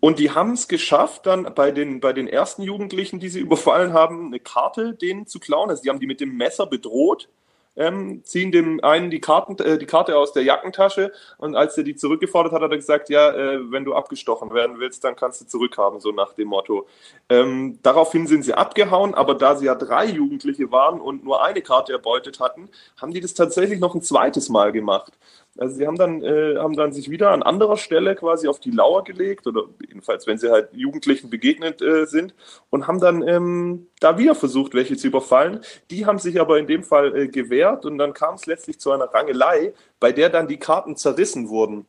Und 0.00 0.18
die 0.18 0.30
haben 0.30 0.52
es 0.52 0.68
geschafft, 0.68 1.26
dann 1.26 1.54
bei 1.54 1.70
den, 1.70 2.00
bei 2.00 2.14
den 2.14 2.26
ersten 2.26 2.62
Jugendlichen, 2.62 3.20
die 3.20 3.28
sie 3.28 3.40
überfallen 3.40 3.92
haben, 3.92 4.28
eine 4.28 4.40
Karte 4.40 4.94
denen 4.94 5.26
zu 5.26 5.38
klauen. 5.38 5.68
Also 5.68 5.82
die 5.82 5.90
haben 5.90 6.00
die 6.00 6.06
mit 6.06 6.20
dem 6.20 6.36
Messer 6.38 6.64
bedroht 6.66 7.28
ähm, 7.76 8.22
ziehen 8.24 8.52
dem 8.52 8.82
einen 8.82 9.10
die, 9.10 9.20
Karten, 9.20 9.58
äh, 9.62 9.78
die 9.78 9.86
Karte 9.86 10.16
aus 10.16 10.32
der 10.32 10.42
Jackentasche 10.42 11.12
und 11.38 11.54
als 11.54 11.76
er 11.78 11.84
die 11.84 11.96
zurückgefordert 11.96 12.52
hat, 12.52 12.62
hat 12.62 12.70
er 12.70 12.76
gesagt, 12.76 13.08
ja, 13.08 13.30
äh, 13.30 13.70
wenn 13.70 13.84
du 13.84 13.94
abgestochen 13.94 14.52
werden 14.52 14.78
willst, 14.78 15.04
dann 15.04 15.16
kannst 15.16 15.40
du 15.40 15.46
zurückhaben, 15.46 16.00
so 16.00 16.12
nach 16.12 16.34
dem 16.34 16.48
Motto. 16.48 16.86
Ähm, 17.28 17.78
daraufhin 17.82 18.26
sind 18.26 18.44
sie 18.44 18.54
abgehauen, 18.54 19.14
aber 19.14 19.34
da 19.34 19.56
sie 19.56 19.66
ja 19.66 19.74
drei 19.74 20.06
Jugendliche 20.06 20.70
waren 20.72 21.00
und 21.00 21.24
nur 21.24 21.44
eine 21.44 21.62
Karte 21.62 21.92
erbeutet 21.92 22.40
hatten, 22.40 22.68
haben 23.00 23.12
die 23.12 23.20
das 23.20 23.34
tatsächlich 23.34 23.80
noch 23.80 23.94
ein 23.94 24.02
zweites 24.02 24.48
Mal 24.48 24.72
gemacht. 24.72 25.12
Also 25.60 25.76
sie 25.76 25.86
haben 25.86 25.98
dann, 25.98 26.22
äh, 26.22 26.56
haben 26.56 26.74
dann 26.74 26.92
sich 26.92 27.10
wieder 27.10 27.32
an 27.32 27.42
anderer 27.42 27.76
Stelle 27.76 28.14
quasi 28.16 28.48
auf 28.48 28.60
die 28.60 28.70
Lauer 28.70 29.04
gelegt, 29.04 29.46
oder 29.46 29.64
jedenfalls, 29.86 30.26
wenn 30.26 30.38
sie 30.38 30.50
halt 30.50 30.70
Jugendlichen 30.72 31.28
begegnet 31.28 31.82
äh, 31.82 32.06
sind, 32.06 32.34
und 32.70 32.86
haben 32.86 32.98
dann 32.98 33.26
ähm, 33.28 33.88
da 34.00 34.16
wieder 34.16 34.34
versucht, 34.34 34.72
welche 34.72 34.96
zu 34.96 35.08
überfallen. 35.08 35.60
Die 35.90 36.06
haben 36.06 36.18
sich 36.18 36.40
aber 36.40 36.58
in 36.58 36.66
dem 36.66 36.82
Fall 36.82 37.14
äh, 37.14 37.28
gewehrt 37.28 37.84
und 37.84 37.98
dann 37.98 38.14
kam 38.14 38.36
es 38.36 38.46
letztlich 38.46 38.80
zu 38.80 38.90
einer 38.90 39.04
Rangelei, 39.04 39.74
bei 40.00 40.12
der 40.12 40.30
dann 40.30 40.48
die 40.48 40.58
Karten 40.58 40.96
zerrissen 40.96 41.50
wurden. 41.50 41.84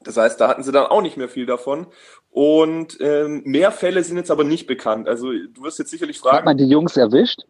Das 0.00 0.16
heißt, 0.16 0.40
da 0.40 0.48
hatten 0.48 0.62
sie 0.62 0.72
dann 0.72 0.86
auch 0.86 1.02
nicht 1.02 1.18
mehr 1.18 1.28
viel 1.28 1.44
davon. 1.44 1.88
Und 2.30 2.96
ähm, 3.00 3.42
mehr 3.44 3.70
Fälle 3.70 4.02
sind 4.02 4.16
jetzt 4.16 4.30
aber 4.30 4.44
nicht 4.44 4.66
bekannt. 4.66 5.08
Also 5.08 5.30
du 5.30 5.62
wirst 5.62 5.78
jetzt 5.78 5.90
sicherlich 5.90 6.18
fragen. 6.18 6.38
Hat 6.38 6.44
man 6.46 6.56
die 6.56 6.68
Jungs 6.68 6.96
erwischt? 6.96 7.42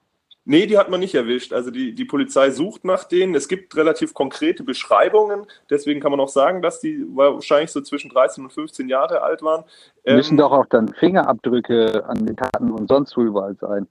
Nee, 0.51 0.65
die 0.65 0.79
hat 0.79 0.89
man 0.89 1.01
nicht 1.01 1.15
erwischt. 1.15 1.53
Also 1.53 1.71
die, 1.71 1.95
die 1.95 2.07
Polizei 2.07 2.51
sucht 2.51 2.83
nach 2.83 3.05
denen. 3.05 3.35
Es 3.35 3.49
gibt 3.49 3.77
relativ 3.77 4.15
konkrete 4.15 4.65
Beschreibungen. 4.65 5.45
Deswegen 5.69 6.01
kann 6.01 6.11
man 6.11 6.21
auch 6.21 6.31
sagen, 6.31 6.63
dass 6.63 6.81
die 6.81 7.05
wahrscheinlich 7.15 7.71
so 7.71 7.83
zwischen 7.83 8.09
13 8.09 8.45
und 8.45 8.51
15 8.51 8.89
Jahre 8.89 9.21
alt 9.21 9.43
waren. 9.43 9.65
Müssen 10.07 10.33
ähm, 10.33 10.39
doch 10.39 10.53
auch 10.53 10.65
dann 10.65 10.89
Fingerabdrücke 10.89 12.03
an 12.07 12.25
den 12.25 12.35
Karten 12.35 12.71
und 12.71 12.89
sonst 12.89 13.15
wo 13.15 13.25
überall 13.25 13.57
sein. 13.57 13.89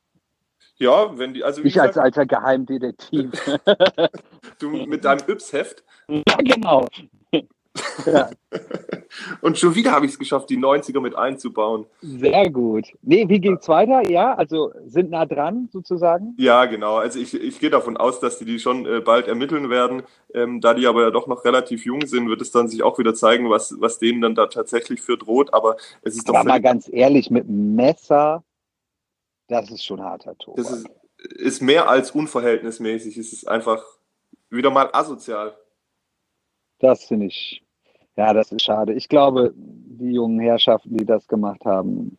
Ja, 0.78 1.16
wenn 1.20 1.36
die, 1.36 1.44
also 1.44 1.62
ich 1.64 1.76
gesagt, 1.76 1.90
als 1.90 1.98
alter 2.00 2.26
Geheimdetektiv. 2.26 3.30
du 4.60 4.70
mit 4.70 5.06
deinem 5.06 5.22
Yps-Heft. 5.28 5.84
Ja, 6.08 6.38
genau. 6.40 6.88
Ja. 8.06 8.30
Und 9.42 9.58
schon 9.58 9.76
wieder 9.76 9.92
habe 9.92 10.06
ich 10.06 10.14
es 10.14 10.20
geschafft, 10.20 10.50
die 10.50 10.58
90er 10.58 11.00
mit 11.00 11.16
einzubauen. 11.16 11.86
Sehr 12.02 12.50
gut. 12.50 12.88
Nee, 13.02 13.28
wie 13.30 13.40
ging 13.40 13.58
es 13.58 13.68
weiter? 13.68 14.10
Ja, 14.10 14.34
also 14.36 14.72
sind 14.86 15.12
nah 15.12 15.26
dran 15.26 15.70
sozusagen? 15.72 16.36
Ja, 16.38 16.66
genau. 16.66 16.98
Also 16.98 17.20
ich, 17.20 17.34
ich 17.34 17.60
gehe 17.60 17.70
davon 17.70 17.98
aus, 17.98 18.20
dass 18.20 18.38
die 18.38 18.46
die 18.46 18.60
schon 18.60 18.86
äh, 18.86 19.02
bald 19.02 19.28
ermitteln 19.28 19.70
werden. 19.70 20.04
Ähm, 20.34 20.62
da 20.62 20.74
die 20.74 20.88
aber 20.88 21.04
ja 21.04 21.12
doch 21.12 21.28
noch 21.28 21.46
relativ 21.46 21.86
jung 21.86 22.06
sind, 22.06 22.30
wird 22.30 22.42
es 22.42 22.52
dann 22.52 22.68
sich 22.68 22.84
auch 22.84 22.98
wieder 23.00 23.14
zeigen, 23.14 23.50
was, 23.50 23.76
was 23.80 24.00
denen 24.00 24.22
dann 24.22 24.36
da 24.36 24.48
tatsächlich 24.48 25.02
für 25.02 25.18
droht. 25.18 25.54
Aber 25.54 25.78
es 26.02 26.16
ist 26.16 26.30
aber 26.30 26.40
doch. 26.40 26.46
mal 26.46 26.62
ganz 26.62 26.90
ehrlich, 26.92 27.30
mit 27.30 27.48
Messer, 27.48 28.44
das 29.48 29.72
ist 29.72 29.84
schon 29.84 30.02
harter 30.02 30.38
Tod. 30.38 30.58
Das 30.58 30.72
ist, 30.72 30.90
ist 31.18 31.62
mehr 31.62 31.90
als 31.90 32.12
unverhältnismäßig. 32.12 33.18
Es 33.18 33.34
ist 33.34 33.48
einfach 33.48 33.84
wieder 34.50 34.70
mal 34.70 34.90
asozial. 34.94 35.58
Das 36.80 37.06
finde 37.06 37.28
ich 37.28 37.67
ja, 38.18 38.34
das 38.34 38.52
ist 38.52 38.64
schade. 38.64 38.94
Ich 38.94 39.10
glaube, 39.10 39.54
die 39.56 40.12
jungen 40.12 40.40
Herrschaften, 40.40 40.98
die 40.98 41.06
das 41.06 41.28
gemacht 41.28 41.64
haben, 41.66 42.18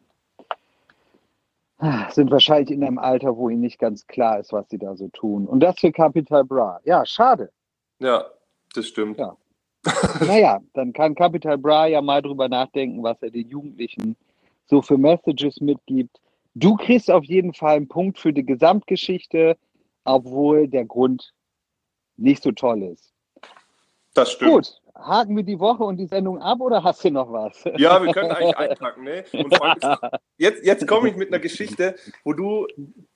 sind 2.10 2.30
wahrscheinlich 2.30 2.70
in 2.70 2.82
einem 2.82 2.98
Alter, 2.98 3.36
wo 3.36 3.48
ihnen 3.50 3.60
nicht 3.60 3.78
ganz 3.78 4.06
klar 4.06 4.40
ist, 4.40 4.52
was 4.52 4.68
sie 4.68 4.78
da 4.78 4.96
so 4.96 5.08
tun. 5.08 5.46
Und 5.46 5.60
das 5.60 5.78
für 5.78 5.92
Capital 5.92 6.44
Bra. 6.44 6.80
Ja, 6.84 7.04
schade. 7.06 7.50
Ja, 8.00 8.26
das 8.74 8.86
stimmt. 8.86 9.18
Ja. 9.18 9.36
naja, 10.26 10.60
dann 10.74 10.92
kann 10.92 11.14
Capital 11.14 11.56
Bra 11.56 11.86
ja 11.86 12.02
mal 12.02 12.20
drüber 12.20 12.48
nachdenken, 12.48 13.02
was 13.02 13.22
er 13.22 13.30
den 13.30 13.48
Jugendlichen 13.48 14.16
so 14.66 14.82
für 14.82 14.98
Messages 14.98 15.60
mitgibt. 15.60 16.20
Du 16.54 16.74
kriegst 16.76 17.10
auf 17.10 17.24
jeden 17.24 17.54
Fall 17.54 17.76
einen 17.76 17.88
Punkt 17.88 18.18
für 18.18 18.32
die 18.32 18.44
Gesamtgeschichte, 18.44 19.56
obwohl 20.04 20.66
der 20.66 20.84
Grund 20.84 21.32
nicht 22.16 22.42
so 22.42 22.50
toll 22.50 22.82
ist. 22.82 23.12
Das 24.14 24.32
stimmt. 24.32 24.50
Gut, 24.50 24.80
haken 24.98 25.36
wir 25.36 25.44
die 25.44 25.58
Woche 25.58 25.84
und 25.84 25.96
die 25.96 26.06
Sendung 26.06 26.40
ab 26.40 26.60
oder 26.60 26.82
hast 26.82 27.04
du 27.04 27.10
noch 27.10 27.32
was? 27.32 27.64
Ja, 27.76 28.02
wir 28.02 28.12
können 28.12 28.30
eigentlich 28.30 28.56
einpacken. 28.56 29.04
Ne? 29.04 29.24
Und 29.32 29.58
jetzt, 30.36 30.64
jetzt 30.64 30.86
komme 30.86 31.08
ich 31.08 31.16
mit 31.16 31.28
einer 31.28 31.38
Geschichte, 31.38 31.96
wo 32.24 32.32
du, 32.32 32.66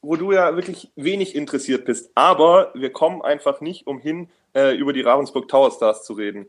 wo 0.00 0.16
du 0.16 0.32
ja 0.32 0.54
wirklich 0.56 0.90
wenig 0.96 1.34
interessiert 1.34 1.84
bist. 1.84 2.10
Aber 2.14 2.70
wir 2.74 2.92
kommen 2.92 3.22
einfach 3.22 3.60
nicht 3.60 3.86
umhin, 3.86 4.28
äh, 4.54 4.76
über 4.76 4.92
die 4.92 5.02
Ravensburg 5.02 5.48
Tower 5.48 5.70
Stars 5.70 6.04
zu 6.04 6.14
reden. 6.14 6.46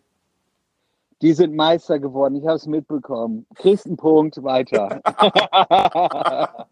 Die 1.21 1.31
sind 1.31 1.55
Meister 1.55 1.99
geworden, 1.99 2.35
ich 2.35 2.45
habe 2.45 2.57
es 2.57 2.67
mitbekommen. 2.67 3.45
Kriegst 3.55 3.85
einen 3.85 3.95
Punkt, 3.95 4.43
weiter. 4.43 5.01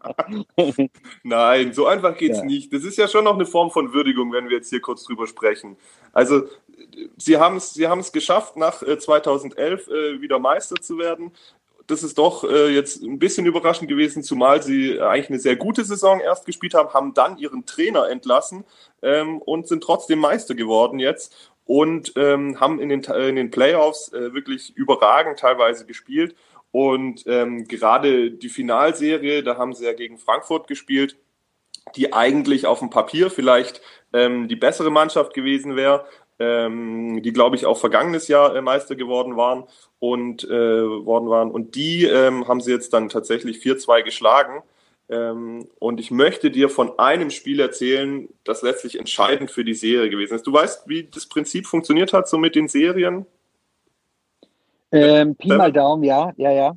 Nein, 1.22 1.72
so 1.72 1.86
einfach 1.86 2.18
geht's 2.18 2.40
ja. 2.40 2.44
nicht. 2.44 2.70
Das 2.70 2.84
ist 2.84 2.98
ja 2.98 3.08
schon 3.08 3.24
noch 3.24 3.34
eine 3.34 3.46
Form 3.46 3.70
von 3.70 3.94
Würdigung, 3.94 4.30
wenn 4.30 4.50
wir 4.50 4.58
jetzt 4.58 4.68
hier 4.68 4.82
kurz 4.82 5.04
drüber 5.04 5.26
sprechen. 5.26 5.78
Also, 6.12 6.42
sie 7.16 7.38
haben 7.38 7.56
es 7.56 7.74
sie 7.74 7.86
geschafft, 8.12 8.56
nach 8.56 8.82
2011 8.82 9.88
äh, 9.88 9.92
äh, 9.92 10.20
wieder 10.20 10.38
Meister 10.38 10.76
zu 10.76 10.98
werden. 10.98 11.32
Das 11.86 12.02
ist 12.02 12.16
doch 12.16 12.44
äh, 12.44 12.68
jetzt 12.68 13.02
ein 13.02 13.18
bisschen 13.18 13.44
überraschend 13.44 13.88
gewesen, 13.88 14.22
zumal 14.22 14.62
sie 14.62 15.00
eigentlich 15.00 15.30
eine 15.30 15.38
sehr 15.40 15.56
gute 15.56 15.84
Saison 15.84 16.20
erst 16.20 16.46
gespielt 16.46 16.74
haben, 16.74 16.94
haben 16.94 17.14
dann 17.14 17.38
ihren 17.38 17.66
Trainer 17.66 18.08
entlassen 18.08 18.64
ähm, 19.02 19.38
und 19.38 19.66
sind 19.66 19.82
trotzdem 19.82 20.20
Meister 20.20 20.54
geworden 20.54 20.98
jetzt 21.00 21.52
und 21.64 22.12
ähm, 22.16 22.60
haben 22.60 22.80
in 22.80 22.88
den, 22.88 23.02
in 23.02 23.36
den 23.36 23.50
Playoffs 23.50 24.12
wirklich 24.12 24.76
überragend 24.76 25.38
teilweise 25.38 25.86
gespielt. 25.86 26.34
Und 26.72 27.24
ähm, 27.26 27.68
gerade 27.68 28.30
die 28.30 28.48
Finalserie, 28.48 29.42
da 29.42 29.58
haben 29.58 29.74
sie 29.74 29.84
ja 29.84 29.92
gegen 29.92 30.18
Frankfurt 30.18 30.66
gespielt, 30.66 31.16
die 31.96 32.12
eigentlich 32.12 32.66
auf 32.66 32.78
dem 32.78 32.90
Papier 32.90 33.30
vielleicht 33.30 33.82
ähm, 34.12 34.48
die 34.48 34.56
bessere 34.56 34.90
Mannschaft 34.90 35.34
gewesen 35.34 35.76
wäre, 35.76 36.06
ähm, 36.42 37.22
die 37.22 37.32
glaube 37.32 37.56
ich 37.56 37.66
auch 37.66 37.78
vergangenes 37.78 38.26
Jahr 38.26 38.56
äh, 38.56 38.60
Meister 38.60 38.96
geworden 38.96 39.36
waren 39.36 39.64
und 40.00 40.42
äh, 40.44 40.50
worden 40.50 41.28
waren. 41.28 41.50
Und 41.50 41.76
die 41.76 42.04
ähm, 42.04 42.48
haben 42.48 42.60
sie 42.60 42.72
jetzt 42.72 42.92
dann 42.92 43.08
tatsächlich 43.08 43.58
4-2 43.58 44.02
geschlagen. 44.02 44.62
Ähm, 45.08 45.68
und 45.78 46.00
ich 46.00 46.10
möchte 46.10 46.50
dir 46.50 46.68
von 46.68 46.98
einem 46.98 47.30
Spiel 47.30 47.60
erzählen, 47.60 48.28
das 48.44 48.62
letztlich 48.62 48.98
entscheidend 48.98 49.50
für 49.50 49.64
die 49.64 49.74
Serie 49.74 50.10
gewesen 50.10 50.34
ist. 50.34 50.46
Du 50.46 50.52
weißt, 50.52 50.88
wie 50.88 51.04
das 51.04 51.26
Prinzip 51.26 51.66
funktioniert 51.66 52.12
hat, 52.12 52.28
so 52.28 52.38
mit 52.38 52.56
den 52.56 52.68
Serien? 52.68 53.26
Ähm, 54.90 55.36
Pi 55.36 55.48
mal 55.48 55.72
Daumen, 55.72 56.02
ja, 56.02 56.32
ja, 56.36 56.50
ja. 56.50 56.76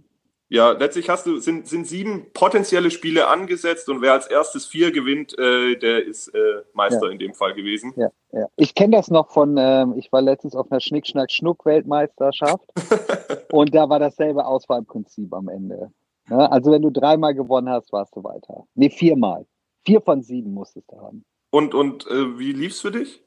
Ja, 0.55 0.71
letztlich 0.71 1.09
hast 1.09 1.25
du, 1.25 1.38
sind, 1.39 1.67
sind 1.67 1.85
sieben 1.85 2.31
potenzielle 2.31 2.89
Spiele 2.89 3.27
angesetzt 3.27 3.89
und 3.89 4.01
wer 4.01 4.13
als 4.13 4.25
erstes 4.27 4.65
vier 4.65 4.93
gewinnt, 4.93 5.38
äh, 5.38 5.75
der 5.75 6.05
ist 6.05 6.29
äh, 6.29 6.62
Meister 6.71 7.07
ja. 7.07 7.12
in 7.12 7.19
dem 7.19 7.33
Fall 7.33 7.53
gewesen. 7.53 7.91
Ja, 7.97 8.07
ja. 8.31 8.47
Ich 8.55 8.74
kenne 8.74 8.95
das 8.95 9.12
noch 9.12 9.31
von, 9.31 9.57
ähm, 9.59 9.95
ich 9.97 10.13
war 10.13 10.21
letztens 10.21 10.55
auf 10.55 10.71
einer 10.71 10.79
Schnick-Schnack-Schnuck-Weltmeisterschaft 10.79 12.71
und 13.51 13.75
da 13.75 13.89
war 13.89 14.00
dasselbe 14.00 14.45
Auswahlprinzip 14.45 15.33
am 15.33 15.50
Ende. 15.50 15.91
Ja, 16.29 16.45
also 16.45 16.71
wenn 16.71 16.83
du 16.83 16.89
dreimal 16.89 17.35
gewonnen 17.35 17.67
hast, 17.67 17.91
warst 17.91 18.15
du 18.15 18.24
weiter. 18.24 18.65
Nee, 18.75 18.91
viermal. 18.91 19.45
Vier 19.85 20.00
von 20.00 20.21
sieben 20.21 20.53
musstest 20.53 20.89
du 20.89 21.01
haben. 21.01 21.25
Und, 21.50 21.74
und 21.74 22.07
äh, 22.07 22.39
wie 22.39 22.53
lief's 22.53 22.79
für 22.79 22.91
dich? 22.91 23.21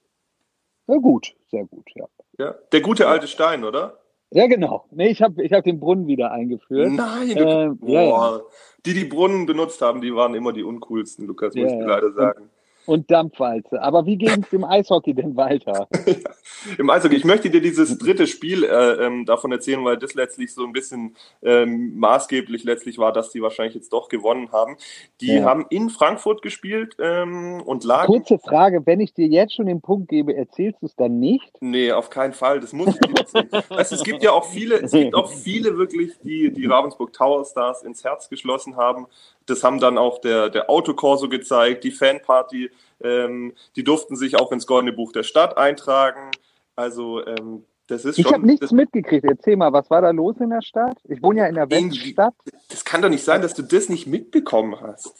Ja, 0.86 0.96
gut, 0.96 1.36
sehr 1.50 1.66
gut, 1.66 1.90
ja. 1.94 2.06
ja. 2.38 2.54
Der 2.72 2.80
gute 2.80 3.06
alte 3.06 3.28
Stein, 3.28 3.64
oder? 3.64 3.98
Ja, 4.30 4.46
genau. 4.46 4.84
Nee, 4.90 5.08
ich 5.08 5.22
habe 5.22 5.42
ich 5.42 5.52
hab 5.52 5.64
den 5.64 5.80
Brunnen 5.80 6.06
wieder 6.06 6.30
eingeführt. 6.30 6.92
Nein, 6.92 7.34
du, 7.34 7.40
äh, 7.40 7.68
boah. 7.70 7.90
Ja, 7.90 8.40
die, 8.84 8.94
die 8.94 9.04
Brunnen 9.04 9.46
benutzt 9.46 9.80
haben, 9.80 10.00
die 10.00 10.14
waren 10.14 10.34
immer 10.34 10.52
die 10.52 10.62
uncoolsten, 10.62 11.26
Lukas, 11.26 11.54
muss 11.54 11.72
ich 11.72 11.80
leider 11.80 12.12
sagen 12.12 12.50
und 12.88 13.10
Dampfwalze. 13.10 13.82
Aber 13.82 14.06
wie 14.06 14.16
ging 14.16 14.42
es 14.42 14.52
im 14.52 14.64
Eishockey 14.64 15.12
denn 15.12 15.36
weiter? 15.36 15.88
Im 16.78 16.88
Eishockey. 16.88 17.16
Ich 17.16 17.24
möchte 17.24 17.50
dir 17.50 17.60
dieses 17.60 17.98
dritte 17.98 18.26
Spiel 18.26 18.64
äh, 18.64 19.06
ähm, 19.06 19.26
davon 19.26 19.52
erzählen, 19.52 19.84
weil 19.84 19.98
das 19.98 20.14
letztlich 20.14 20.52
so 20.52 20.64
ein 20.64 20.72
bisschen 20.72 21.14
ähm, 21.42 21.96
maßgeblich 21.98 22.64
letztlich 22.64 22.98
war, 22.98 23.12
dass 23.12 23.30
die 23.30 23.42
wahrscheinlich 23.42 23.74
jetzt 23.74 23.92
doch 23.92 24.08
gewonnen 24.08 24.50
haben. 24.52 24.76
Die 25.20 25.34
ja. 25.34 25.44
haben 25.44 25.66
in 25.68 25.90
Frankfurt 25.90 26.40
gespielt 26.42 26.96
ähm, 26.98 27.62
und 27.64 27.84
lagen. 27.84 28.06
Kurze 28.06 28.38
Frage, 28.38 28.86
wenn 28.86 29.00
ich 29.00 29.12
dir 29.12 29.26
jetzt 29.26 29.54
schon 29.54 29.66
den 29.66 29.82
Punkt 29.82 30.08
gebe, 30.08 30.34
erzählst 30.34 30.80
du 30.80 30.86
es 30.86 30.96
dann 30.96 31.20
nicht? 31.20 31.52
Nee, 31.60 31.92
auf 31.92 32.08
keinen 32.08 32.32
Fall. 32.32 32.60
Das 32.60 32.72
muss 32.72 32.88
ich 32.88 32.98
dir 33.00 33.18
erzählen. 33.18 33.48
weißt, 33.68 33.92
es 33.92 34.02
gibt 34.02 34.22
ja 34.22 34.32
auch 34.32 34.46
viele, 34.46 34.76
es 34.76 34.92
gibt 34.92 35.14
auch 35.14 35.30
viele 35.30 35.76
wirklich, 35.76 36.18
die 36.24 36.50
die 36.52 36.66
Ravensburg 36.66 37.12
Tower 37.12 37.44
Stars 37.44 37.82
ins 37.82 38.02
Herz 38.02 38.30
geschlossen 38.30 38.76
haben. 38.76 39.06
Das 39.48 39.64
haben 39.64 39.80
dann 39.80 39.98
auch 39.98 40.20
der, 40.20 40.50
der 40.50 40.68
Autokorso 40.70 41.28
gezeigt, 41.28 41.84
die 41.84 41.90
Fanparty. 41.90 42.70
Ähm, 43.02 43.54
die 43.76 43.84
durften 43.84 44.16
sich 44.16 44.38
auch 44.38 44.52
ins 44.52 44.66
Goldene 44.66 44.92
Buch 44.92 45.12
der 45.12 45.22
Stadt 45.22 45.56
eintragen. 45.56 46.30
Also 46.76 47.24
ähm, 47.26 47.64
Das 47.86 48.04
ist 48.04 48.18
ich 48.18 48.30
habe 48.32 48.44
nichts 48.46 48.70
mitgekriegt. 48.70 49.24
Erzähl 49.24 49.56
mal, 49.56 49.72
was 49.72 49.88
war 49.90 50.02
da 50.02 50.10
los 50.10 50.36
in 50.40 50.50
der 50.50 50.62
Stadt? 50.62 50.98
Ich 51.08 51.22
wohne 51.22 51.40
ja 51.40 51.46
in 51.46 51.54
der 51.54 51.70
Weststadt. 51.70 52.34
Das 52.68 52.84
kann 52.84 53.02
doch 53.02 53.08
nicht 53.08 53.24
sein, 53.24 53.40
dass 53.40 53.54
du 53.54 53.62
das 53.62 53.88
nicht 53.88 54.06
mitbekommen 54.06 54.78
hast. 54.80 55.14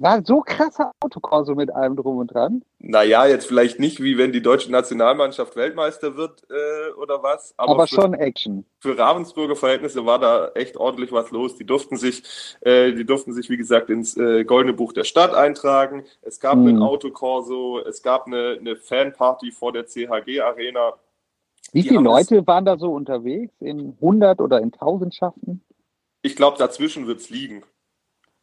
War 0.00 0.24
so 0.24 0.42
krasser 0.42 0.92
Autokorso 1.00 1.56
mit 1.56 1.74
allem 1.74 1.96
drum 1.96 2.18
und 2.18 2.32
dran? 2.32 2.62
Naja, 2.78 3.26
jetzt 3.26 3.46
vielleicht 3.46 3.80
nicht 3.80 4.00
wie 4.00 4.16
wenn 4.16 4.30
die 4.30 4.40
deutsche 4.40 4.70
Nationalmannschaft 4.70 5.56
Weltmeister 5.56 6.16
wird 6.16 6.44
äh, 6.48 6.92
oder 6.92 7.24
was. 7.24 7.52
Aber, 7.56 7.72
aber 7.72 7.86
für, 7.88 7.96
schon 7.96 8.14
Action. 8.14 8.64
Für 8.78 8.96
Ravensburger 8.96 9.56
Verhältnisse 9.56 10.06
war 10.06 10.20
da 10.20 10.52
echt 10.54 10.76
ordentlich 10.76 11.10
was 11.10 11.32
los. 11.32 11.56
Die 11.56 11.66
durften 11.66 11.96
sich, 11.96 12.22
äh, 12.60 12.92
die 12.92 13.04
durften 13.04 13.32
sich, 13.32 13.50
wie 13.50 13.56
gesagt, 13.56 13.90
ins 13.90 14.16
äh, 14.16 14.44
Goldene 14.44 14.72
Buch 14.72 14.92
der 14.92 15.02
Stadt 15.02 15.34
eintragen. 15.34 16.04
Es 16.22 16.38
gab 16.38 16.54
hm. 16.54 16.68
einen 16.68 16.82
Autokorso, 16.82 17.80
es 17.80 18.00
gab 18.00 18.28
eine, 18.28 18.56
eine 18.60 18.76
Fanparty 18.76 19.50
vor 19.50 19.72
der 19.72 19.86
CHG 19.86 20.40
Arena. 20.40 20.92
Wie 21.72 21.82
viele 21.82 22.00
Leute 22.00 22.46
waren 22.46 22.64
da 22.64 22.78
so 22.78 22.92
unterwegs? 22.92 23.52
In 23.58 23.96
100 24.00 24.40
oder 24.40 24.60
in 24.60 24.70
Tausendschaften? 24.70 25.64
Ich 26.22 26.36
glaube, 26.36 26.56
dazwischen 26.56 27.08
wird 27.08 27.18
es 27.18 27.30
liegen. 27.30 27.64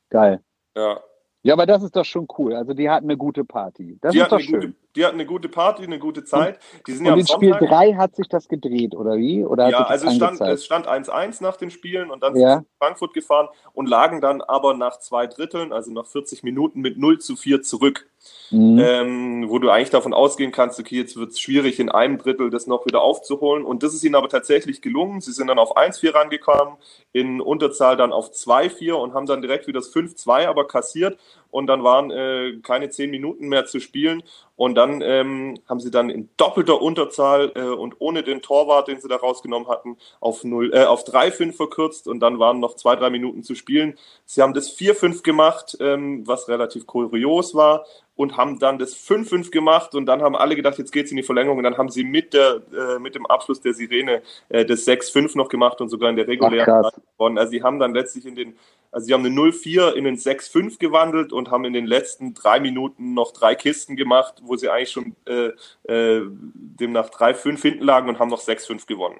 Geil. 0.09 0.41
Ja, 0.75 0.99
ja, 1.45 1.53
aber 1.53 1.67
das 1.67 1.83
ist 1.83 1.95
doch 1.95 2.03
schon 2.03 2.27
cool. 2.39 2.55
Also 2.55 2.73
die 2.73 2.89
hatten 2.89 3.05
eine 3.05 3.17
gute 3.17 3.45
Party. 3.45 3.99
Das 4.01 4.13
die 4.13 4.19
ist 4.19 4.31
doch 4.31 4.39
schön. 4.39 4.61
Gute, 4.61 4.73
die 4.95 5.05
hatten 5.05 5.13
eine 5.13 5.27
gute 5.27 5.47
Party, 5.47 5.83
eine 5.83 5.99
gute 5.99 6.23
Zeit. 6.23 6.57
Die 6.87 6.93
sind 6.93 7.05
und 7.05 7.13
ja 7.13 7.19
in 7.19 7.27
Spiel 7.27 7.51
3 7.51 7.93
hat 7.93 8.15
sich 8.15 8.27
das 8.27 8.47
gedreht, 8.47 8.95
oder 8.95 9.15
wie? 9.17 9.45
Oder 9.45 9.69
ja, 9.69 9.83
also 9.83 10.07
es 10.07 10.15
stand, 10.15 10.41
es 10.41 10.65
stand 10.65 10.87
1-1 10.87 11.43
nach 11.43 11.55
den 11.55 11.69
Spielen 11.69 12.09
und 12.09 12.23
dann 12.23 12.33
sind 12.33 12.41
ja. 12.41 12.57
sie 12.57 12.61
nach 12.61 12.87
Frankfurt 12.87 13.13
gefahren 13.13 13.49
und 13.73 13.87
lagen 13.87 14.21
dann 14.21 14.41
aber 14.41 14.73
nach 14.73 14.97
zwei 14.97 15.27
Dritteln, 15.27 15.71
also 15.71 15.91
nach 15.91 16.07
40 16.07 16.41
Minuten 16.41 16.81
mit 16.81 16.97
0 16.97 17.19
zu 17.19 17.35
4 17.35 17.61
zurück. 17.61 18.09
Mhm. 18.51 18.79
Ähm, 18.79 19.49
wo 19.49 19.59
du 19.59 19.69
eigentlich 19.69 19.89
davon 19.89 20.13
ausgehen 20.13 20.51
kannst, 20.51 20.79
okay, 20.79 20.97
jetzt 20.97 21.17
wird 21.17 21.31
es 21.31 21.39
schwierig, 21.39 21.79
in 21.79 21.89
einem 21.89 22.17
Drittel 22.17 22.49
das 22.49 22.67
noch 22.67 22.85
wieder 22.85 23.01
aufzuholen. 23.01 23.65
Und 23.65 23.83
das 23.83 23.93
ist 23.93 24.03
ihnen 24.03 24.15
aber 24.15 24.29
tatsächlich 24.29 24.81
gelungen. 24.81 25.21
Sie 25.21 25.31
sind 25.31 25.47
dann 25.47 25.59
auf 25.59 25.75
1-4 25.75 26.13
rangekommen, 26.13 26.75
in 27.11 27.41
Unterzahl 27.41 27.97
dann 27.97 28.13
auf 28.13 28.31
2-4 28.31 28.93
und 28.93 29.13
haben 29.13 29.25
dann 29.25 29.41
direkt 29.41 29.67
wieder 29.67 29.79
das 29.79 29.93
5-2 29.93 30.47
aber 30.47 30.67
kassiert. 30.67 31.19
Und 31.49 31.67
dann 31.67 31.83
waren 31.83 32.11
äh, 32.11 32.59
keine 32.61 32.89
zehn 32.89 33.09
Minuten 33.09 33.47
mehr 33.47 33.65
zu 33.65 33.79
spielen. 33.79 34.23
Und 34.57 34.75
dann 34.75 35.01
ähm, 35.01 35.59
haben 35.67 35.79
sie 35.79 35.91
dann 35.91 36.09
in 36.09 36.29
doppelter 36.37 36.81
Unterzahl 36.81 37.51
äh, 37.55 37.61
und 37.61 37.95
ohne 37.99 38.23
den 38.23 38.41
Torwart, 38.41 38.87
den 38.87 39.01
sie 39.01 39.07
da 39.07 39.17
rausgenommen 39.17 39.67
hatten, 39.67 39.97
auf, 40.21 40.43
äh, 40.43 40.85
auf 40.85 41.05
3-5 41.05 41.53
verkürzt 41.53 42.07
und 42.07 42.19
dann 42.21 42.39
waren 42.39 42.59
noch 42.59 42.75
zwei, 42.75 42.95
drei 42.95 43.09
Minuten 43.09 43.43
zu 43.43 43.55
spielen. 43.55 43.97
Sie 44.25 44.41
haben 44.41 44.53
das 44.53 44.77
4-5 44.77 45.23
gemacht, 45.23 45.77
ähm, 45.81 46.25
was 46.25 46.47
relativ 46.47 46.87
kurios 46.87 47.53
war 47.53 47.85
und 48.15 48.37
haben 48.37 48.59
dann 48.59 48.79
das 48.79 48.95
5-5 48.95 49.51
gemacht 49.51 49.93
und 49.93 50.05
dann 50.05 50.21
haben 50.21 50.35
alle 50.35 50.55
gedacht, 50.55 50.77
jetzt 50.77 50.91
geht's 50.91 51.11
in 51.11 51.17
die 51.17 51.23
Verlängerung 51.23 51.57
und 51.57 51.63
dann 51.63 51.77
haben 51.77 51.89
sie 51.89 52.03
mit 52.03 52.33
der 52.33 52.61
äh, 52.73 52.99
mit 52.99 53.15
dem 53.15 53.25
Abschluss 53.25 53.61
der 53.61 53.73
Sirene 53.73 54.21
äh, 54.49 54.65
das 54.65 54.87
6-5 54.87 55.37
noch 55.37 55.49
gemacht 55.49 55.81
und 55.81 55.89
sogar 55.89 56.09
in 56.09 56.15
der 56.15 56.27
regulären 56.27 56.91
gewonnen. 57.17 57.37
Also 57.37 57.51
sie 57.51 57.63
haben 57.63 57.79
dann 57.79 57.93
letztlich 57.93 58.25
in 58.25 58.35
den 58.35 58.55
also 58.91 59.07
sie 59.07 59.13
haben 59.13 59.25
eine 59.25 59.35
0-4 59.35 59.91
in 59.91 60.05
den 60.05 60.15
6-5 60.15 60.79
gewandelt 60.79 61.33
und 61.33 61.51
haben 61.51 61.65
in 61.65 61.73
den 61.73 61.85
letzten 61.85 62.33
drei 62.33 62.61
Minuten 62.61 63.13
noch 63.13 63.33
drei 63.33 63.53
Kisten 63.53 63.97
gemacht, 63.97 64.41
wo 64.43 64.55
sie 64.55 64.69
eigentlich 64.69 64.91
schon 64.91 65.15
äh, 65.25 65.51
äh, 65.91 66.21
demnach 66.29 67.09
3-5 67.09 67.61
hinten 67.61 67.83
lagen 67.83 68.07
und 68.07 68.19
haben 68.19 68.29
noch 68.29 68.41
6-5 68.41 68.87
gewonnen. 68.87 69.19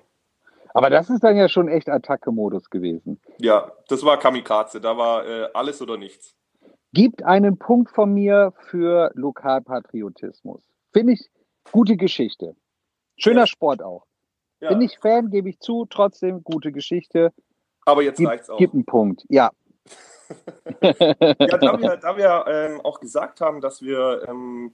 Aber 0.74 0.90
das 0.90 1.10
ist 1.10 1.24
dann 1.24 1.38
ja 1.38 1.48
schon 1.48 1.68
echt 1.68 1.90
Attacke-Modus 1.90 2.70
gewesen. 2.70 3.20
Ja, 3.38 3.72
das 3.88 4.04
war 4.04 4.20
Kamikaze. 4.20 4.82
Da 4.82 4.98
war 4.98 5.26
äh, 5.26 5.50
alles 5.54 5.82
oder 5.82 5.98
nichts. 5.98 6.36
Gibt 6.96 7.24
einen 7.24 7.58
Punkt 7.58 7.92
von 7.92 8.14
mir 8.14 8.54
für 8.70 9.12
Lokalpatriotismus. 9.16 10.64
Finde 10.94 11.12
ich 11.12 11.30
gute 11.70 11.98
Geschichte. 11.98 12.56
Schöner 13.18 13.42
ja. 13.42 13.48
Sport 13.48 13.84
auch. 13.84 14.06
Ja. 14.62 14.70
Bin 14.70 14.80
ich 14.80 14.98
Fan, 15.00 15.30
gebe 15.30 15.50
ich 15.50 15.60
zu, 15.60 15.86
trotzdem 15.90 16.42
gute 16.42 16.72
Geschichte. 16.72 17.34
Aber 17.86 18.02
jetzt 18.02 18.16
gib, 18.16 18.30
reicht's 18.30 18.50
auch. 18.50 18.58
Gib 18.58 18.74
einen 18.74 18.86
Punkt, 18.86 19.26
ja. 19.28 19.52
ja, 20.82 20.94
da 21.04 21.82
wir, 21.82 21.98
da 21.98 22.16
wir 22.16 22.46
ähm, 22.48 22.80
auch 22.80 23.02
gesagt 23.02 23.42
haben, 23.42 23.60
dass 23.60 23.82
wir 23.82 24.26
ähm, 24.30 24.72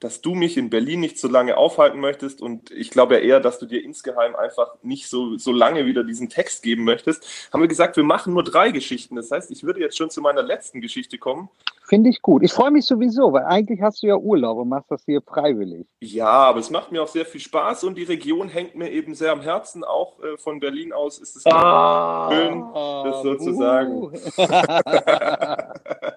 dass 0.00 0.20
du 0.20 0.34
mich 0.34 0.56
in 0.56 0.68
Berlin 0.68 1.00
nicht 1.00 1.18
so 1.18 1.28
lange 1.28 1.56
aufhalten 1.56 2.00
möchtest 2.00 2.42
und 2.42 2.70
ich 2.70 2.90
glaube 2.90 3.14
ja 3.14 3.20
eher, 3.20 3.40
dass 3.40 3.58
du 3.58 3.66
dir 3.66 3.82
insgeheim 3.82 4.36
einfach 4.36 4.74
nicht 4.82 5.08
so, 5.08 5.38
so 5.38 5.52
lange 5.52 5.86
wieder 5.86 6.04
diesen 6.04 6.28
Text 6.28 6.62
geben 6.62 6.84
möchtest, 6.84 7.50
haben 7.52 7.62
wir 7.62 7.68
gesagt, 7.68 7.96
wir 7.96 8.04
machen 8.04 8.34
nur 8.34 8.44
drei 8.44 8.70
Geschichten. 8.72 9.16
Das 9.16 9.30
heißt, 9.30 9.50
ich 9.50 9.64
würde 9.64 9.80
jetzt 9.80 9.96
schon 9.96 10.10
zu 10.10 10.20
meiner 10.20 10.42
letzten 10.42 10.80
Geschichte 10.80 11.16
kommen. 11.16 11.48
Finde 11.86 12.10
ich 12.10 12.20
gut. 12.20 12.42
Ich 12.42 12.52
freue 12.52 12.72
mich 12.72 12.84
sowieso, 12.84 13.32
weil 13.32 13.44
eigentlich 13.44 13.80
hast 13.80 14.02
du 14.02 14.08
ja 14.08 14.16
Urlaub 14.16 14.58
und 14.58 14.68
machst 14.68 14.90
das 14.90 15.04
hier 15.04 15.22
freiwillig. 15.22 15.86
Ja, 16.00 16.26
aber 16.26 16.58
es 16.58 16.68
macht 16.68 16.90
mir 16.90 17.00
auch 17.00 17.08
sehr 17.08 17.24
viel 17.24 17.40
Spaß 17.40 17.84
und 17.84 17.96
die 17.96 18.02
Region 18.02 18.48
hängt 18.48 18.74
mir 18.74 18.90
eben 18.90 19.14
sehr 19.14 19.30
am 19.30 19.40
Herzen. 19.40 19.84
Auch 19.84 20.20
äh, 20.20 20.36
von 20.36 20.58
Berlin 20.58 20.92
aus 20.92 21.18
ist 21.20 21.36
es 21.36 21.46
ah, 21.46 22.28
schön, 22.32 22.64
das 23.04 23.22
sozusagen. 23.22 24.02
Uh. 24.02 24.10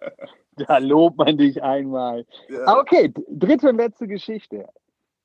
Da 0.67 0.78
lobt 0.78 1.17
man 1.17 1.38
dich 1.38 1.62
einmal. 1.62 2.26
Ja. 2.50 2.80
Okay, 2.80 3.13
dritte 3.30 3.69
und 3.69 3.78
letzte 3.78 4.08
Geschichte. 4.08 4.65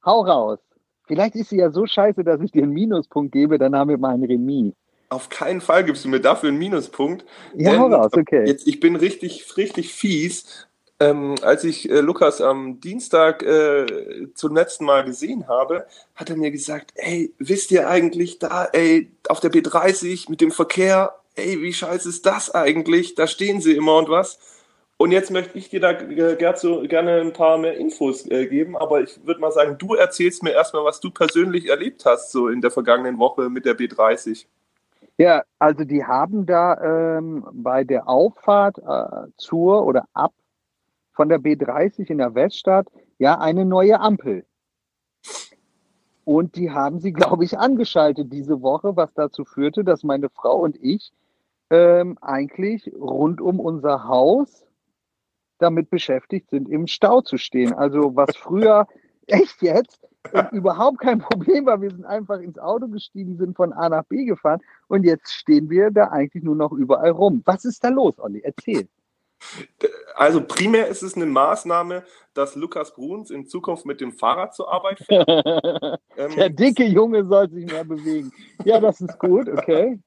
Hau 0.05 0.21
raus. 0.23 0.59
Vielleicht 1.07 1.35
ist 1.35 1.51
sie 1.51 1.59
ja 1.59 1.71
so 1.71 1.87
scheiße, 1.87 2.25
dass 2.25 2.41
ich 2.41 2.53
dir 2.53 2.63
einen 2.63 2.73
Minuspunkt 2.73 3.33
gebe, 3.33 3.59
dann 3.59 3.77
haben 3.77 3.91
wir 3.91 3.99
mal 3.99 4.15
ein 4.15 4.25
Remis. 4.25 4.73
Auf 5.11 5.29
keinen 5.29 5.61
Fall 5.61 5.85
gibst 5.85 6.05
du 6.05 6.09
mir 6.09 6.21
dafür 6.21 6.49
einen 6.49 6.59
Minuspunkt. 6.59 7.25
Ja, 7.55 7.77
hau 7.79 7.87
raus, 7.87 8.11
okay. 8.13 8.47
Jetzt, 8.47 8.67
ich 8.67 8.81
bin 8.81 8.97
richtig, 8.97 9.57
richtig 9.57 9.93
fies. 9.93 10.67
Ähm, 11.01 11.35
als 11.43 11.65
ich 11.65 11.91
äh, 11.91 12.01
Lukas 12.01 12.41
am 12.41 12.81
Dienstag 12.81 13.43
äh, 13.43 14.29
zum 14.35 14.55
letzten 14.55 14.85
Mal 14.85 15.05
gesehen 15.05 15.49
habe, 15.49 15.87
hat 16.15 16.31
er 16.31 16.37
mir 16.37 16.51
gesagt, 16.51 16.93
ey, 16.95 17.35
wisst 17.39 17.71
ihr 17.73 17.89
eigentlich 17.89 18.39
da, 18.39 18.67
ey, 18.73 19.11
auf 19.29 19.41
der 19.41 19.51
B30 19.51 20.31
mit 20.31 20.41
dem 20.41 20.53
Verkehr, 20.53 21.15
ey, 21.35 21.61
wie 21.63 21.73
scheiße 21.73 22.09
ist 22.09 22.27
das 22.27 22.55
eigentlich? 22.55 23.15
Da 23.15 23.27
stehen 23.27 23.61
sie 23.61 23.75
immer 23.75 23.99
und 23.99 24.09
was. 24.09 24.39
Und 24.97 25.11
jetzt 25.11 25.31
möchte 25.31 25.59
ich 25.59 25.69
dir 25.69 25.81
da 25.81 25.93
gerne 25.93 27.21
ein 27.21 27.33
paar 27.33 27.59
mehr 27.59 27.77
Infos 27.77 28.31
äh, 28.31 28.47
geben, 28.47 28.77
aber 28.77 29.03
ich 29.03 29.27
würde 29.27 29.41
mal 29.41 29.51
sagen, 29.51 29.77
du 29.77 29.95
erzählst 29.95 30.43
mir 30.43 30.53
erstmal, 30.53 30.85
was 30.85 31.01
du 31.01 31.11
persönlich 31.11 31.69
erlebt 31.69 32.05
hast, 32.07 32.31
so 32.31 32.49
in 32.49 32.61
der 32.61 32.71
vergangenen 32.71 33.19
Woche 33.19 33.51
mit 33.51 33.65
der 33.65 33.77
B30. 33.77 34.47
Ja, 35.19 35.43
also 35.59 35.85
die 35.85 36.05
haben 36.05 36.47
da 36.47 37.19
ähm, 37.19 37.45
bei 37.53 37.85
der 37.85 38.09
Auffahrt 38.09 38.79
äh, 38.79 39.29
zur 39.37 39.85
oder 39.85 40.05
ab 40.13 40.33
von 41.13 41.29
der 41.29 41.39
B30 41.39 42.11
in 42.11 42.19
der 42.19 42.35
Weststadt 42.35 42.87
ja 43.19 43.39
eine 43.39 43.65
neue 43.65 44.01
Ampel. 44.01 44.45
Und 46.25 46.57
die 46.57 46.71
haben 46.71 47.01
sie, 47.01 47.13
glaube 47.13 47.45
ich, 47.45 47.59
angeschaltet 47.59 48.33
diese 48.33 48.63
Woche, 48.63 48.97
was 48.97 49.13
dazu 49.15 49.45
führte, 49.45 49.85
dass 49.85 50.03
meine 50.03 50.31
Frau 50.31 50.57
und 50.59 50.77
ich 50.83 51.13
ähm, 51.71 52.17
eigentlich 52.21 52.91
rund 52.99 53.41
um 53.41 53.61
unser 53.61 54.09
Haus 54.09 54.65
damit 55.65 55.89
beschäftigt 55.91 56.51
sind, 56.51 56.69
im 56.69 56.87
Stau 56.87 57.23
zu 57.23 57.39
stehen. 57.39 57.73
Also 57.73 58.15
was 58.15 58.37
früher 58.37 58.87
echt 59.27 59.63
jetzt 59.63 59.99
überhaupt 60.53 61.01
kein 61.01 61.19
Problem 61.19 61.67
war. 61.67 61.81
Wir 61.81 61.91
sind 61.91 62.05
einfach 62.05 62.39
ins 62.41 62.59
Auto 62.59 62.89
gestiegen, 62.89 63.37
sind 63.37 63.57
von 63.57 63.73
A 63.73 63.89
nach 63.89 64.05
B 64.05 64.25
gefahren 64.25 64.61
und 64.89 65.05
jetzt 65.05 65.33
stehen 65.33 65.69
wir 65.71 65.91
da 65.91 66.09
eigentlich 66.09 66.45
nur 66.45 66.57
noch 66.57 66.73
überall 66.73 67.11
rum. 67.11 67.43
Was 67.45 67.65
ist 67.65 67.83
da 67.83 67.89
los, 67.89 68.19
Olli? 68.19 68.41
Erzähl. 68.43 68.89
Also 70.15 70.41
primär 70.43 70.89
ist 70.89 71.03
es 71.03 71.17
eine 71.17 71.27
Maßnahme, 71.27 72.05
dass 72.35 72.55
Lukas 72.55 72.95
Bruns 72.95 73.31
in 73.31 73.47
Zukunft 73.47 73.85
mit 73.85 74.01
dem 74.01 74.13
Fahrrad 74.13 74.55
zur 74.55 74.73
Arbeit 74.73 75.01
fährt. 75.01 75.29
ähm, 76.17 76.35
Der 76.37 76.51
dicke 76.51 76.85
Junge 76.85 77.25
soll 77.25 77.51
sich 77.51 77.67
mehr 77.67 77.85
bewegen. 77.85 78.33
Ja, 78.65 78.81
das 78.81 79.01
ist 79.01 79.19
gut, 79.19 79.49
okay. 79.49 79.99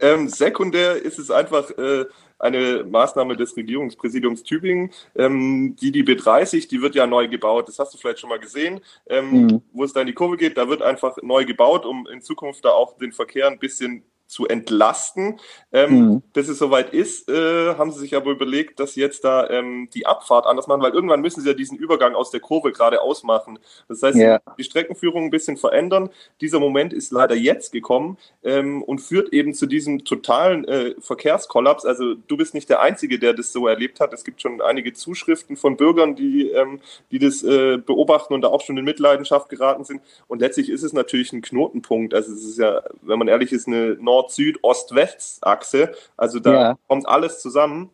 Ähm, 0.00 0.28
sekundär 0.28 0.96
ist 0.96 1.18
es 1.18 1.30
einfach 1.30 1.70
äh, 1.70 2.04
eine 2.38 2.84
Maßnahme 2.84 3.36
des 3.36 3.56
Regierungspräsidiums 3.56 4.42
Tübingen, 4.42 4.90
ähm, 5.14 5.76
die 5.76 5.92
die 5.92 6.04
B30, 6.04 6.68
die 6.68 6.82
wird 6.82 6.94
ja 6.94 7.06
neu 7.06 7.28
gebaut. 7.28 7.68
Das 7.68 7.78
hast 7.78 7.94
du 7.94 7.98
vielleicht 7.98 8.18
schon 8.18 8.30
mal 8.30 8.40
gesehen, 8.40 8.80
ähm, 9.06 9.30
mhm. 9.30 9.62
wo 9.72 9.84
es 9.84 9.92
da 9.92 10.00
in 10.00 10.08
die 10.08 10.12
Kurve 10.12 10.36
geht. 10.36 10.56
Da 10.56 10.68
wird 10.68 10.82
einfach 10.82 11.16
neu 11.22 11.44
gebaut, 11.44 11.86
um 11.86 12.06
in 12.08 12.20
Zukunft 12.20 12.64
da 12.64 12.70
auch 12.70 12.98
den 12.98 13.12
Verkehr 13.12 13.46
ein 13.46 13.60
bisschen 13.60 14.04
zu 14.32 14.48
entlasten. 14.48 15.38
Ähm, 15.72 15.90
mhm. 15.90 16.22
Bis 16.32 16.48
es 16.48 16.58
soweit 16.58 16.94
ist, 16.94 17.28
äh, 17.28 17.74
haben 17.74 17.92
sie 17.92 18.00
sich 18.00 18.16
aber 18.16 18.30
überlegt, 18.30 18.80
dass 18.80 18.94
sie 18.94 19.00
jetzt 19.00 19.24
da 19.24 19.48
ähm, 19.50 19.90
die 19.92 20.06
Abfahrt 20.06 20.46
anders 20.46 20.66
machen, 20.66 20.80
weil 20.80 20.92
irgendwann 20.94 21.20
müssen 21.20 21.42
sie 21.42 21.48
ja 21.48 21.54
diesen 21.54 21.76
Übergang 21.76 22.14
aus 22.14 22.30
der 22.30 22.40
Kurve 22.40 22.72
gerade 22.72 23.02
ausmachen. 23.02 23.58
Das 23.88 24.02
heißt, 24.02 24.16
yeah. 24.16 24.40
die 24.58 24.64
Streckenführung 24.64 25.24
ein 25.24 25.30
bisschen 25.30 25.58
verändern. 25.58 26.08
Dieser 26.40 26.60
Moment 26.60 26.94
ist 26.94 27.12
leider 27.12 27.34
jetzt 27.34 27.72
gekommen 27.72 28.16
ähm, 28.42 28.82
und 28.82 29.00
führt 29.00 29.34
eben 29.34 29.52
zu 29.52 29.66
diesem 29.66 30.04
totalen 30.06 30.64
äh, 30.64 30.94
Verkehrskollaps. 30.98 31.84
Also 31.84 32.14
du 32.14 32.36
bist 32.38 32.54
nicht 32.54 32.70
der 32.70 32.80
Einzige, 32.80 33.18
der 33.18 33.34
das 33.34 33.52
so 33.52 33.66
erlebt 33.66 34.00
hat. 34.00 34.14
Es 34.14 34.24
gibt 34.24 34.40
schon 34.40 34.62
einige 34.62 34.94
Zuschriften 34.94 35.56
von 35.56 35.76
Bürgern, 35.76 36.16
die, 36.16 36.48
ähm, 36.48 36.80
die 37.10 37.18
das 37.18 37.42
äh, 37.42 37.76
beobachten 37.76 38.32
und 38.32 38.40
da 38.40 38.48
auch 38.48 38.62
schon 38.62 38.78
in 38.78 38.84
Mitleidenschaft 38.86 39.50
geraten 39.50 39.84
sind. 39.84 40.00
Und 40.26 40.40
letztlich 40.40 40.70
ist 40.70 40.82
es 40.82 40.94
natürlich 40.94 41.34
ein 41.34 41.42
Knotenpunkt. 41.42 42.14
Also 42.14 42.32
es 42.32 42.46
ist 42.46 42.58
ja, 42.58 42.82
wenn 43.02 43.18
man 43.18 43.28
ehrlich 43.28 43.52
ist, 43.52 43.68
eine 43.68 43.96
Nord 44.00 44.21
Nord-Süd-Ost-West-Achse. 44.22 45.92
Also 46.16 46.40
da 46.40 46.52
ja. 46.52 46.78
kommt 46.88 47.08
alles 47.08 47.40
zusammen. 47.40 47.90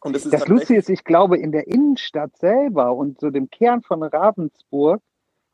Und 0.00 0.14
das 0.14 0.24
ist 0.24 0.32
das 0.32 0.46
Lustige 0.46 0.78
ist, 0.78 0.90
ich 0.90 1.04
glaube, 1.04 1.38
in 1.38 1.52
der 1.52 1.66
Innenstadt 1.66 2.36
selber 2.36 2.94
und 2.94 3.20
so 3.20 3.30
dem 3.30 3.50
Kern 3.50 3.82
von 3.82 4.02
Ravensburg 4.02 5.00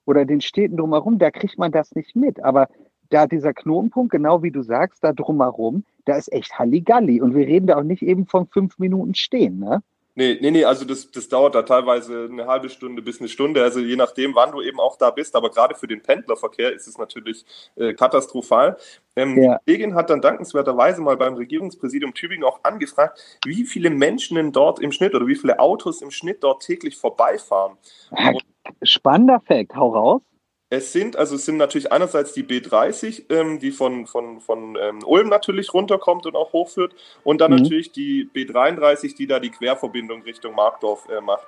oder 0.04 0.24
den 0.24 0.40
Städten 0.40 0.76
drumherum, 0.76 1.18
da 1.18 1.30
kriegt 1.30 1.58
man 1.58 1.72
das 1.72 1.94
nicht 1.94 2.16
mit. 2.16 2.42
Aber 2.42 2.68
da 3.08 3.26
dieser 3.26 3.54
Knotenpunkt, 3.54 4.11
genau 4.11 4.42
wie 4.42 4.50
du 4.50 4.62
sagst, 4.62 5.04
da 5.04 5.12
drumherum, 5.12 5.85
da 6.04 6.16
ist 6.16 6.32
echt 6.32 6.58
Halligalli. 6.58 7.20
Und 7.20 7.35
wir 7.35 7.46
reden 7.46 7.66
da 7.66 7.76
auch 7.76 7.85
nicht 7.85 8.02
eben 8.02 8.26
von 8.26 8.46
fünf 8.46 8.78
Minuten 8.78 9.14
stehen, 9.14 9.58
ne? 9.58 9.82
Nee, 10.14 10.37
nee, 10.42 10.51
nee, 10.51 10.64
also 10.64 10.85
das, 10.85 11.11
das 11.11 11.29
dauert 11.29 11.55
da 11.55 11.62
teilweise 11.62 12.29
eine 12.31 12.46
halbe 12.46 12.68
Stunde 12.68 13.01
bis 13.01 13.20
eine 13.20 13.29
Stunde, 13.29 13.62
also 13.62 13.81
je 13.81 13.96
nachdem, 13.96 14.35
wann 14.35 14.53
du 14.53 14.61
eben 14.61 14.79
auch 14.79 14.98
da 14.98 15.11
bist. 15.11 15.35
Aber 15.35 15.51
gerade 15.51 15.75
für 15.75 15.87
den 15.87 16.03
Pendlerverkehr 16.03 16.72
ist 16.72 16.87
es 16.87 16.98
natürlich 16.98 17.46
äh, 17.77 17.94
katastrophal. 17.94 18.77
Ähm, 19.16 19.42
ja. 19.42 19.59
Die 19.66 19.72
Kollegin 19.72 19.94
hat 19.94 20.11
dann 20.11 20.20
dankenswerterweise 20.20 21.01
mal 21.01 21.16
beim 21.16 21.35
Regierungspräsidium 21.35 22.12
Tübingen 22.12 22.44
auch 22.44 22.61
angefragt, 22.62 23.18
wie 23.46 23.64
viele 23.64 23.88
Menschen 23.88 24.35
denn 24.35 24.53
dort 24.53 24.81
im 24.81 24.92
Schnitt 24.92 25.14
oder 25.14 25.27
wie 25.27 25.37
viele 25.37 25.59
Autos 25.59 26.03
im 26.03 26.11
Schnitt 26.11 26.44
dort 26.44 26.62
täglich 26.62 26.96
vorbeifahren. 26.96 27.79
Und 28.11 28.42
Spannender 28.83 29.40
Fakt, 29.40 29.75
hau 29.75 29.88
raus. 29.90 30.22
Es 30.72 30.90
sind, 30.90 31.16
also 31.16 31.35
es 31.35 31.44
sind 31.44 31.58
natürlich 31.58 31.92
einerseits 31.92 32.32
die 32.32 32.44
B30, 32.44 33.24
ähm, 33.28 33.58
die 33.58 33.72
von, 33.72 34.06
von, 34.06 34.40
von 34.40 34.78
ähm, 34.80 35.00
Ulm 35.04 35.28
natürlich 35.28 35.74
runterkommt 35.74 36.24
und 36.24 36.35
auch 36.35 36.54
hochführt, 36.54 36.94
und 37.24 37.42
dann 37.42 37.52
mhm. 37.52 37.58
natürlich 37.58 37.92
die 37.92 38.26
B33, 38.35 39.14
die 39.14 39.26
da 39.26 39.38
die 39.38 39.50
Querverbindung 39.50 40.22
Richtung 40.22 40.54
Markdorf 40.54 41.06
äh, 41.11 41.20
macht. 41.20 41.46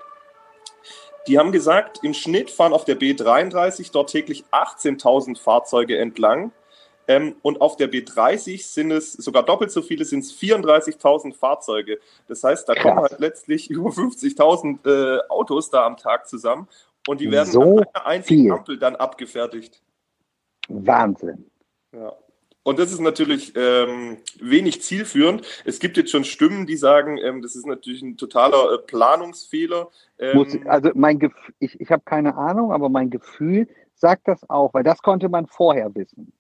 Die 1.26 1.38
haben 1.38 1.52
gesagt, 1.52 2.00
im 2.02 2.12
Schnitt 2.12 2.50
fahren 2.50 2.74
auf 2.74 2.84
der 2.84 3.00
B33 3.00 3.90
dort 3.92 4.10
täglich 4.10 4.44
18.000 4.52 5.40
Fahrzeuge 5.40 5.96
entlang. 5.96 6.52
Ähm, 7.08 7.37
und 7.40 7.62
auf 7.62 7.76
der 7.76 7.90
B30 7.90 8.62
sind 8.62 8.90
es 8.90 9.14
sogar 9.14 9.42
doppelt 9.42 9.70
so 9.70 9.80
viele, 9.80 10.04
sind 10.04 10.20
es 10.20 10.38
34.000 10.38 11.34
Fahrzeuge. 11.34 11.98
Das 12.28 12.44
heißt, 12.44 12.68
da 12.68 12.74
Krass. 12.74 12.82
kommen 12.82 13.00
halt 13.00 13.18
letztlich 13.20 13.70
über 13.70 13.88
50.000 13.88 14.87
äh, 14.87 15.28
Autos 15.30 15.70
da 15.70 15.87
am 15.87 15.96
Tag 15.96 16.28
zusammen. 16.28 16.68
Und 17.06 17.20
die 17.20 17.30
werden 17.30 17.50
so 17.50 17.78
an 17.78 17.86
einer 17.92 18.06
einzigen 18.06 18.42
viel. 18.42 18.52
Ampel 18.52 18.78
dann 18.78 18.96
abgefertigt. 18.96 19.82
Wahnsinn. 20.68 21.50
Ja. 21.92 22.16
Und 22.64 22.78
das 22.78 22.90
ist 22.90 23.00
natürlich 23.00 23.52
ähm, 23.56 24.16
wenig 24.40 24.82
zielführend. 24.82 25.42
Es 25.66 25.78
gibt 25.78 25.98
jetzt 25.98 26.10
schon 26.10 26.24
Stimmen, 26.24 26.66
die 26.66 26.76
sagen, 26.76 27.18
ähm, 27.18 27.42
das 27.42 27.54
ist 27.54 27.66
natürlich 27.66 28.00
ein 28.00 28.16
totaler 28.16 28.72
äh, 28.72 28.78
Planungsfehler. 28.78 29.90
Ähm, 30.18 30.36
Muss, 30.36 30.56
also 30.64 30.90
mein 30.94 31.18
Gef 31.18 31.34
ich, 31.58 31.78
ich 31.78 31.90
habe 31.90 32.02
keine 32.06 32.36
Ahnung, 32.36 32.72
aber 32.72 32.88
mein 32.88 33.10
Gefühl 33.10 33.68
sagt 33.94 34.28
das 34.28 34.48
auch, 34.48 34.72
weil 34.72 34.82
das 34.82 35.02
konnte 35.02 35.28
man 35.28 35.46
vorher 35.46 35.94
wissen. 35.94 36.32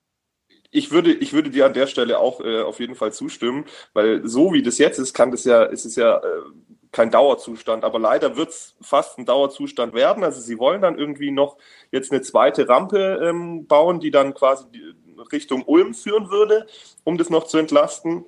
Ich 0.70 0.90
würde, 0.90 1.12
ich 1.12 1.34
würde 1.34 1.50
dir 1.50 1.66
an 1.66 1.74
der 1.74 1.86
Stelle 1.86 2.18
auch 2.18 2.40
äh, 2.40 2.62
auf 2.62 2.80
jeden 2.80 2.94
Fall 2.94 3.12
zustimmen, 3.12 3.66
weil 3.92 4.26
so 4.26 4.54
wie 4.54 4.62
das 4.62 4.78
jetzt 4.78 4.98
ist, 4.98 5.12
kann 5.12 5.30
das 5.30 5.44
ja, 5.44 5.64
ist 5.64 5.84
es 5.84 5.94
ja 5.94 6.16
äh, 6.16 6.42
kein 6.94 7.10
Dauerzustand. 7.10 7.84
Aber 7.84 7.98
leider 7.98 8.36
wird 8.36 8.50
es 8.50 8.76
fast 8.80 9.18
ein 9.18 9.26
Dauerzustand 9.26 9.92
werden. 9.92 10.24
Also 10.24 10.40
sie 10.40 10.58
wollen 10.58 10.80
dann 10.80 10.96
irgendwie 10.96 11.32
noch 11.32 11.58
jetzt 11.90 12.12
eine 12.12 12.22
zweite 12.22 12.68
Rampe 12.68 13.20
ähm, 13.22 13.66
bauen, 13.66 14.00
die 14.00 14.12
dann 14.12 14.32
quasi 14.32 14.64
Richtung 15.32 15.64
Ulm 15.64 15.92
führen 15.92 16.30
würde, 16.30 16.66
um 17.02 17.18
das 17.18 17.30
noch 17.30 17.44
zu 17.44 17.58
entlasten. 17.58 18.24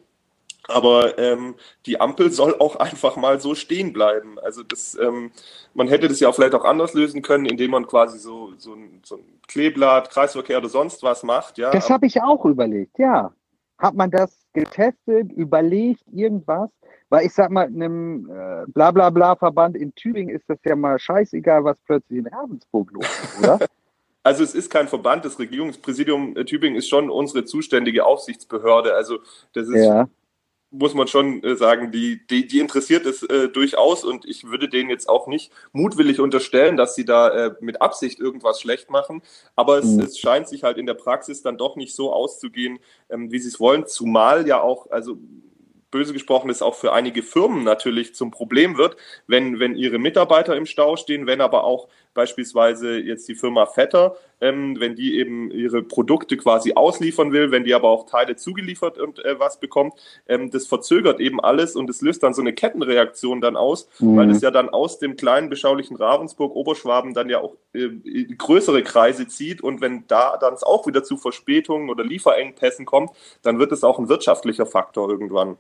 Aber 0.69 1.17
ähm, 1.17 1.55
die 1.87 2.01
Ampel 2.01 2.33
soll 2.33 2.57
auch 2.59 2.75
einfach 2.77 3.17
mal 3.17 3.41
so 3.41 3.55
stehen 3.55 3.93
bleiben. 3.93 4.37
Also 4.41 4.65
das, 4.65 4.99
ähm, 5.01 5.31
man 5.75 5.87
hätte 5.87 6.09
das 6.09 6.19
ja 6.19 6.33
vielleicht 6.33 6.55
auch 6.55 6.65
anders 6.65 6.93
lösen 6.93 7.23
können, 7.23 7.47
indem 7.47 7.71
man 7.71 7.87
quasi 7.87 8.19
so, 8.19 8.53
so, 8.59 8.75
ein, 8.75 9.01
so 9.05 9.17
ein 9.17 9.41
Kleeblatt, 9.47 10.11
Kreisverkehr 10.11 10.59
oder 10.59 10.69
sonst 10.69 11.05
was 11.05 11.23
macht. 11.23 11.57
Ja. 11.59 11.71
Das 11.71 11.89
habe 11.89 12.07
ich 12.07 12.21
auch 12.21 12.45
überlegt, 12.45 12.99
ja. 12.99 13.33
Hat 13.79 13.95
man 13.95 14.11
das 14.11 14.37
getestet, 14.55 15.31
überlegt, 15.33 16.03
irgendwas? 16.13 16.71
Weil 17.09 17.27
ich 17.27 17.33
sag 17.33 17.51
mal, 17.51 17.67
einem 17.67 18.29
äh, 18.31 18.65
Blablabla-Verband 18.67 19.77
in 19.77 19.95
Tübingen 19.95 20.35
ist 20.35 20.45
das 20.49 20.59
ja 20.65 20.75
mal 20.75 20.99
scheißegal, 20.99 21.65
was 21.65 21.77
plötzlich 21.87 22.19
in 22.19 22.27
Ravensburg 22.27 22.91
los 22.93 23.05
ist, 23.05 23.39
oder? 23.39 23.61
Also 24.27 24.43
es 24.43 24.57
ist 24.57 24.71
kein 24.71 24.89
Verband, 24.89 25.25
das 25.25 25.39
Regierungspräsidium 25.39 26.35
Tübingen 26.47 26.77
ist 26.77 26.89
schon 26.89 27.11
unsere 27.11 27.45
zuständige 27.45 28.05
Aufsichtsbehörde. 28.05 28.93
Also 28.93 29.21
das 29.53 29.69
ist, 29.69 29.85
ja. 29.85 30.09
muss 30.73 30.95
man 30.95 31.07
schon 31.07 31.45
äh, 31.45 31.55
sagen, 31.55 31.93
die, 31.93 32.27
die, 32.27 32.45
die 32.45 32.59
interessiert 32.59 33.07
es 33.07 33.23
äh, 33.23 33.49
durchaus 33.49 34.03
und 34.03 34.25
ich 34.25 34.43
würde 34.43 34.69
denen 34.69 34.91
jetzt 34.91 35.09
auch 35.09 35.29
nicht 35.29 35.53
mutwillig 35.71 36.19
unterstellen, 36.19 36.77
dass 36.77 36.97
sie 36.97 37.05
da 37.05 37.29
äh, 37.29 37.55
mit 37.61 37.81
Absicht 37.81 38.19
irgendwas 38.19 38.61
schlecht 38.61 38.91
machen. 38.91 39.23
Aber 39.55 39.79
es, 39.79 39.85
mhm. 39.85 40.01
es 40.01 40.19
scheint 40.19 40.49
sich 40.49 40.65
halt 40.65 40.79
in 40.79 40.87
der 40.87 40.95
Praxis 40.95 41.43
dann 41.43 41.57
doch 41.57 41.77
nicht 41.77 41.95
so 41.95 42.13
auszugehen, 42.13 42.81
ähm, 43.09 43.31
wie 43.31 43.39
sie 43.39 43.51
es 43.51 43.61
wollen. 43.61 43.87
Zumal 43.87 44.49
ja 44.49 44.61
auch, 44.61 44.91
also 44.91 45.19
böse 45.91 46.13
gesprochen 46.13 46.51
es 46.51 46.63
auch 46.63 46.75
für 46.75 46.93
einige 46.93 47.23
Firmen 47.23 47.65
natürlich 47.65 48.15
zum 48.15 48.31
Problem 48.31 48.77
wird, 48.77 48.97
wenn, 49.27 49.59
wenn 49.61 49.77
ihre 49.77 49.99
Mitarbeiter 49.99 50.57
im 50.57 50.67
Stau 50.67 50.97
stehen, 50.97 51.27
wenn 51.27 51.41
aber 51.41 51.65
auch 51.65 51.89
beispielsweise 52.17 52.99
jetzt 52.99 53.29
die 53.29 53.37
Firma 53.37 53.67
Vetter, 53.67 54.17
ähm, 54.41 54.77
wenn 54.81 54.97
die 54.97 55.19
eben 55.19 55.51
ihre 55.53 55.83
Produkte 55.83 56.37
quasi 56.37 56.73
ausliefern 56.75 57.33
will, 57.33 57.53
wenn 57.53 57.63
die 57.63 57.75
aber 57.75 57.89
auch 57.89 58.07
Teile 58.07 58.35
zugeliefert 58.35 58.99
und 58.99 59.25
äh, 59.25 59.39
was 59.39 59.61
bekommt, 59.61 59.95
ähm, 60.27 60.51
das 60.51 60.67
verzögert 60.67 61.21
eben 61.21 61.41
alles 61.41 61.77
und 61.77 61.89
es 61.89 62.01
löst 62.01 62.23
dann 62.25 62.35
so 62.35 62.43
eine 62.43 62.53
Kettenreaktion 62.53 63.41
dann 63.41 63.57
aus, 63.57 63.89
mhm. 64.01 64.17
weil 64.17 64.31
es 64.31 64.41
ja 64.41 64.51
dann 64.51 64.69
aus 64.69 64.99
dem 64.99 65.17
kleinen 65.17 65.49
beschaulichen 65.49 65.97
Ravensburg, 65.97 66.57
Oberschwaben 66.57 67.15
dann 67.15 67.31
ja 67.31 67.41
auch 67.41 67.55
äh, 67.73 67.89
größere 68.37 68.83
Kreise 68.83 69.29
zieht 69.29 69.61
und 69.61 69.81
wenn 69.81 70.05
da 70.09 70.37
dann 70.39 70.55
es 70.55 70.65
auch 70.65 70.87
wieder 70.87 71.05
zu 71.05 71.17
Verspätungen 71.17 71.91
oder 71.91 72.03
Lieferengpässen 72.03 72.87
kommt, 72.87 73.11
dann 73.43 73.59
wird 73.59 73.71
es 73.71 73.85
auch 73.85 73.99
ein 73.99 74.09
wirtschaftlicher 74.09 74.67
Faktor 74.67 75.09
irgendwann. 75.11 75.57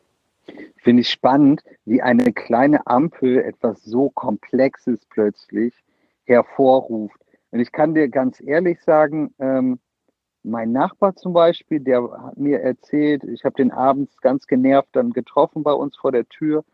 Finde 0.77 1.03
ich 1.03 1.11
spannend, 1.11 1.63
wie 1.85 2.03
eine 2.03 2.33
kleine 2.33 2.87
Ampel 2.87 3.39
etwas 3.39 3.83
so 3.83 4.11
Komplexes 4.11 5.01
plötzlich 5.11 5.75
hervorruft. 6.27 7.21
Und 7.51 7.61
ich 7.61 7.73
kann 7.73 7.95
dir 7.95 8.09
ganz 8.09 8.41
ehrlich 8.41 8.83
sagen, 8.83 9.35
ähm, 9.39 9.79
mein 10.43 10.73
Nachbar 10.73 11.17
zum 11.17 11.33
Beispiel, 11.33 11.81
der 11.81 12.03
hat 12.11 12.37
mir 12.37 12.61
erzählt, 12.61 13.25
ich 13.25 13.45
habe 13.45 13.57
den 13.57 13.73
abends 13.73 14.17
ganz 14.19 14.47
genervt 14.47 14.91
dann 14.93 15.13
getroffen 15.13 15.63
bei 15.63 15.73
uns 15.73 15.97
vor 15.97 16.13
der 16.13 16.29
Tür. 16.29 16.65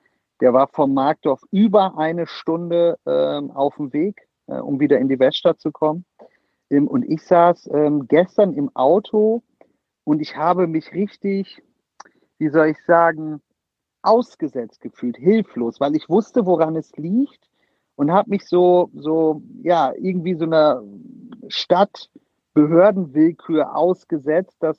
Der 0.41 0.53
war 0.53 0.69
vom 0.69 0.93
Marktdorf 0.93 1.41
über 1.51 1.97
eine 1.97 2.27
Stunde 2.27 2.99
ähm, 3.07 3.51
auf 3.53 3.77
dem 3.77 3.93
Weg, 3.93 4.29
äh, 4.47 4.59
um 4.59 4.81
wieder 4.81 4.99
in 4.99 5.09
die 5.09 5.19
Weststadt 5.19 5.61
zu 5.61 5.73
kommen. 5.73 6.05
Ähm, 6.69 6.87
und 6.87 7.09
ich 7.09 7.23
saß 7.23 7.71
ähm, 7.73 8.09
gestern 8.09 8.53
im 8.53 8.75
Auto 8.75 9.43
und 10.05 10.21
ich 10.21 10.37
habe 10.37 10.67
mich 10.67 10.93
richtig, 10.93 11.63
wie 12.39 12.49
soll 12.49 12.69
ich 12.69 12.85
sagen, 12.87 13.41
ausgesetzt 14.03 14.81
gefühlt, 14.81 15.17
hilflos, 15.17 15.81
weil 15.81 15.95
ich 15.95 16.09
wusste, 16.09 16.45
woran 16.45 16.77
es 16.77 16.91
liegt 16.97 17.52
und 17.97 18.13
habe 18.13 18.31
mich 18.31 18.49
so, 18.49 18.91
so, 18.95 19.43
ja, 19.63 19.93
irgendwie 19.97 20.35
so 20.35 20.45
einer 20.45 20.83
Stadtbehördenwillkür 21.49 23.75
ausgesetzt, 23.75 24.57
dass, 24.61 24.79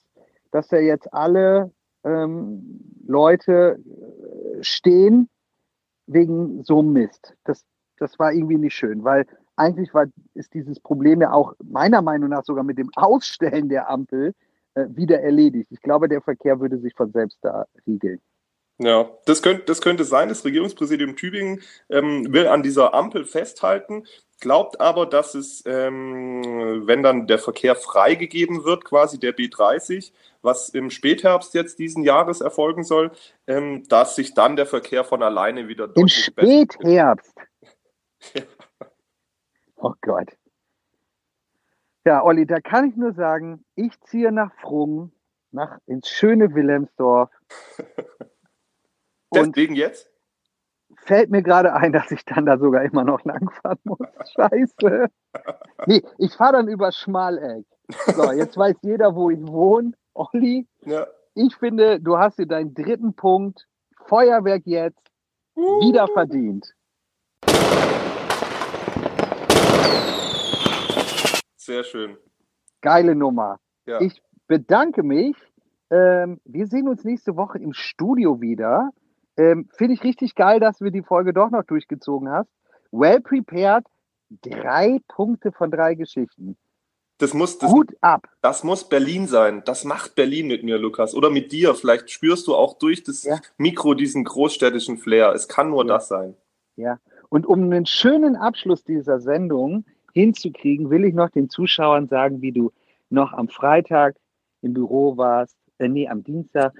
dass 0.51 0.71
ja 0.71 0.79
jetzt 0.79 1.13
alle 1.13 1.71
ähm, 2.03 2.79
Leute 3.05 3.79
äh, 3.79 4.63
stehen 4.63 5.29
wegen 6.07 6.63
so 6.63 6.81
Mist. 6.81 7.35
Das, 7.43 7.63
das 7.97 8.17
war 8.19 8.33
irgendwie 8.33 8.57
nicht 8.57 8.75
schön, 8.75 9.03
weil 9.03 9.25
eigentlich 9.55 9.93
war, 9.93 10.07
ist 10.33 10.53
dieses 10.53 10.79
Problem 10.79 11.21
ja 11.21 11.31
auch 11.31 11.53
meiner 11.63 12.01
Meinung 12.01 12.29
nach 12.29 12.43
sogar 12.43 12.63
mit 12.63 12.77
dem 12.77 12.89
Ausstellen 12.95 13.69
der 13.69 13.89
Ampel 13.89 14.33
äh, 14.73 14.85
wieder 14.89 15.21
erledigt. 15.21 15.67
Ich 15.71 15.81
glaube, 15.81 16.09
der 16.09 16.21
Verkehr 16.21 16.59
würde 16.59 16.79
sich 16.79 16.93
von 16.95 17.11
selbst 17.11 17.39
da 17.41 17.65
riegeln. 17.85 18.19
Ja, 18.79 19.09
das 19.25 19.41
könnte, 19.41 19.63
das 19.65 19.81
könnte 19.81 20.03
sein. 20.03 20.29
Das 20.29 20.43
Regierungspräsidium 20.43 21.15
Tübingen 21.15 21.61
ähm, 21.89 22.33
will 22.33 22.47
an 22.47 22.63
dieser 22.63 22.93
Ampel 22.93 23.23
festhalten, 23.23 24.05
glaubt 24.39 24.81
aber, 24.81 25.05
dass 25.05 25.35
es, 25.35 25.63
ähm, 25.65 26.83
wenn 26.85 27.03
dann 27.03 27.27
der 27.27 27.39
Verkehr 27.39 27.75
freigegeben 27.75 28.65
wird, 28.65 28.83
quasi 28.83 29.19
der 29.19 29.35
B30, 29.35 30.11
was 30.41 30.69
im 30.69 30.89
Spätherbst 30.89 31.53
jetzt 31.53 31.79
diesen 31.79 32.03
Jahres 32.03 32.41
erfolgen 32.41 32.83
soll, 32.83 33.11
ähm, 33.47 33.87
dass 33.87 34.15
sich 34.15 34.33
dann 34.33 34.55
der 34.55 34.65
Verkehr 34.65 35.03
von 35.03 35.23
alleine 35.23 35.67
wieder 35.67 35.89
Im 35.95 36.07
Spätherbst? 36.07 36.79
ja. 36.83 37.15
Oh 39.75 39.93
Gott. 39.99 40.29
Ja, 42.05 42.23
Olli, 42.23 42.45
da 42.45 42.61
kann 42.61 42.89
ich 42.89 42.95
nur 42.95 43.13
sagen, 43.13 43.65
ich 43.75 43.99
ziehe 44.01 44.31
nach 44.31 44.53
Frungen, 44.61 45.11
nach 45.51 45.77
ins 45.87 46.07
schöne 46.07 46.55
Wilhelmsdorf. 46.55 47.29
Deswegen 49.33 49.75
jetzt? 49.75 50.09
Fällt 51.05 51.31
mir 51.31 51.41
gerade 51.41 51.73
ein, 51.73 51.91
dass 51.91 52.11
ich 52.11 52.23
dann 52.25 52.45
da 52.45 52.57
sogar 52.57 52.83
immer 52.83 53.03
noch 53.03 53.23
langfahren 53.25 53.79
muss. 53.83 53.99
Scheiße. 54.35 55.07
Nee, 55.87 56.03
ich 56.17 56.33
fahre 56.33 56.53
dann 56.53 56.67
über 56.67 56.91
Schmaleck. 56.91 57.65
So, 58.15 58.31
jetzt 58.31 58.57
weiß 58.57 58.75
jeder, 58.81 59.15
wo 59.15 59.29
ich 59.29 59.45
wohne. 59.45 59.93
Olli, 60.13 60.67
ja. 60.81 61.07
ich 61.33 61.55
finde, 61.55 61.99
du 61.99 62.17
hast 62.17 62.37
dir 62.37 62.45
deinen 62.45 62.73
dritten 62.73 63.15
Punkt, 63.15 63.67
Feuerwerk 64.05 64.63
jetzt, 64.65 65.01
wieder 65.55 66.07
verdient. 66.07 66.73
Sehr 71.55 71.83
schön. 71.83 72.17
Geile 72.81 73.15
Nummer. 73.15 73.59
Ja. 73.85 74.01
Ich 74.01 74.21
bedanke 74.47 75.01
mich. 75.01 75.35
Ähm, 75.89 76.41
wir 76.43 76.67
sehen 76.67 76.87
uns 76.89 77.03
nächste 77.03 77.35
Woche 77.37 77.59
im 77.59 77.73
Studio 77.73 78.41
wieder. 78.41 78.89
Ähm, 79.37 79.67
Finde 79.75 79.93
ich 79.95 80.03
richtig 80.03 80.35
geil, 80.35 80.59
dass 80.59 80.81
wir 80.81 80.91
die 80.91 81.01
Folge 81.03 81.33
doch 81.33 81.49
noch 81.49 81.63
durchgezogen 81.63 82.29
hast. 82.29 82.49
Well 82.91 83.19
prepared, 83.21 83.85
drei 84.41 84.99
Punkte 85.07 85.51
von 85.51 85.71
drei 85.71 85.95
Geschichten. 85.95 86.57
Das 87.19 87.33
muss, 87.33 87.57
das, 87.57 87.71
Hut 87.71 87.95
ab. 88.01 88.27
das 88.41 88.63
muss 88.63 88.89
Berlin 88.89 89.27
sein. 89.27 89.61
Das 89.65 89.85
macht 89.85 90.15
Berlin 90.15 90.47
mit 90.47 90.63
mir, 90.63 90.77
Lukas. 90.77 91.15
Oder 91.15 91.29
mit 91.29 91.51
dir. 91.51 91.73
Vielleicht 91.75 92.09
spürst 92.11 92.47
du 92.47 92.55
auch 92.55 92.77
durch 92.77 93.03
das 93.03 93.23
Ja. 93.23 93.39
Mikro 93.57 93.93
diesen 93.93 94.23
großstädtischen 94.23 94.97
Flair. 94.97 95.31
Es 95.33 95.47
kann 95.47 95.69
nur 95.69 95.85
Ja. 95.85 95.93
das 95.93 96.07
sein. 96.07 96.35
Ja. 96.75 96.99
Und 97.29 97.45
um 97.45 97.63
einen 97.63 97.85
schönen 97.85 98.35
Abschluss 98.35 98.83
dieser 98.83 99.19
Sendung 99.19 99.85
hinzukriegen, 100.13 100.89
will 100.89 101.05
ich 101.05 101.13
noch 101.13 101.29
den 101.29 101.49
Zuschauern 101.49 102.07
sagen, 102.07 102.41
wie 102.41 102.51
du 102.51 102.71
noch 103.09 103.31
am 103.33 103.47
Freitag 103.47 104.15
im 104.61 104.73
Büro 104.73 105.15
warst. 105.17 105.55
Äh, 105.79 105.87
nee, 105.87 106.07
am 106.07 106.23
Dienstag. 106.23 106.73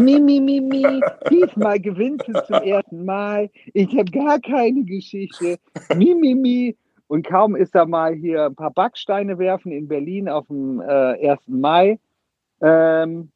Mi, 0.00 0.20
mi, 0.20 0.40
mi, 0.40 0.60
mi. 0.60 1.00
Diesmal 1.30 1.80
gewinnst 1.80 2.26
du 2.28 2.32
zum 2.44 2.56
ersten 2.56 3.04
Mal. 3.04 3.50
Ich 3.74 3.96
habe 3.96 4.10
gar 4.10 4.40
keine 4.40 4.84
Geschichte. 4.84 5.58
Mi, 5.94 6.14
mi, 6.14 6.34
mi. 6.34 6.76
Und 7.08 7.26
kaum 7.26 7.56
ist 7.56 7.74
er 7.74 7.86
mal 7.86 8.14
hier 8.14 8.46
ein 8.46 8.54
paar 8.54 8.70
Backsteine 8.70 9.38
werfen 9.38 9.72
in 9.72 9.88
Berlin 9.88 10.28
auf 10.28 10.46
dem 10.48 10.80
äh, 10.80 11.30
1. 11.30 11.40
Mai, 11.46 11.98
ähm, 12.60 13.30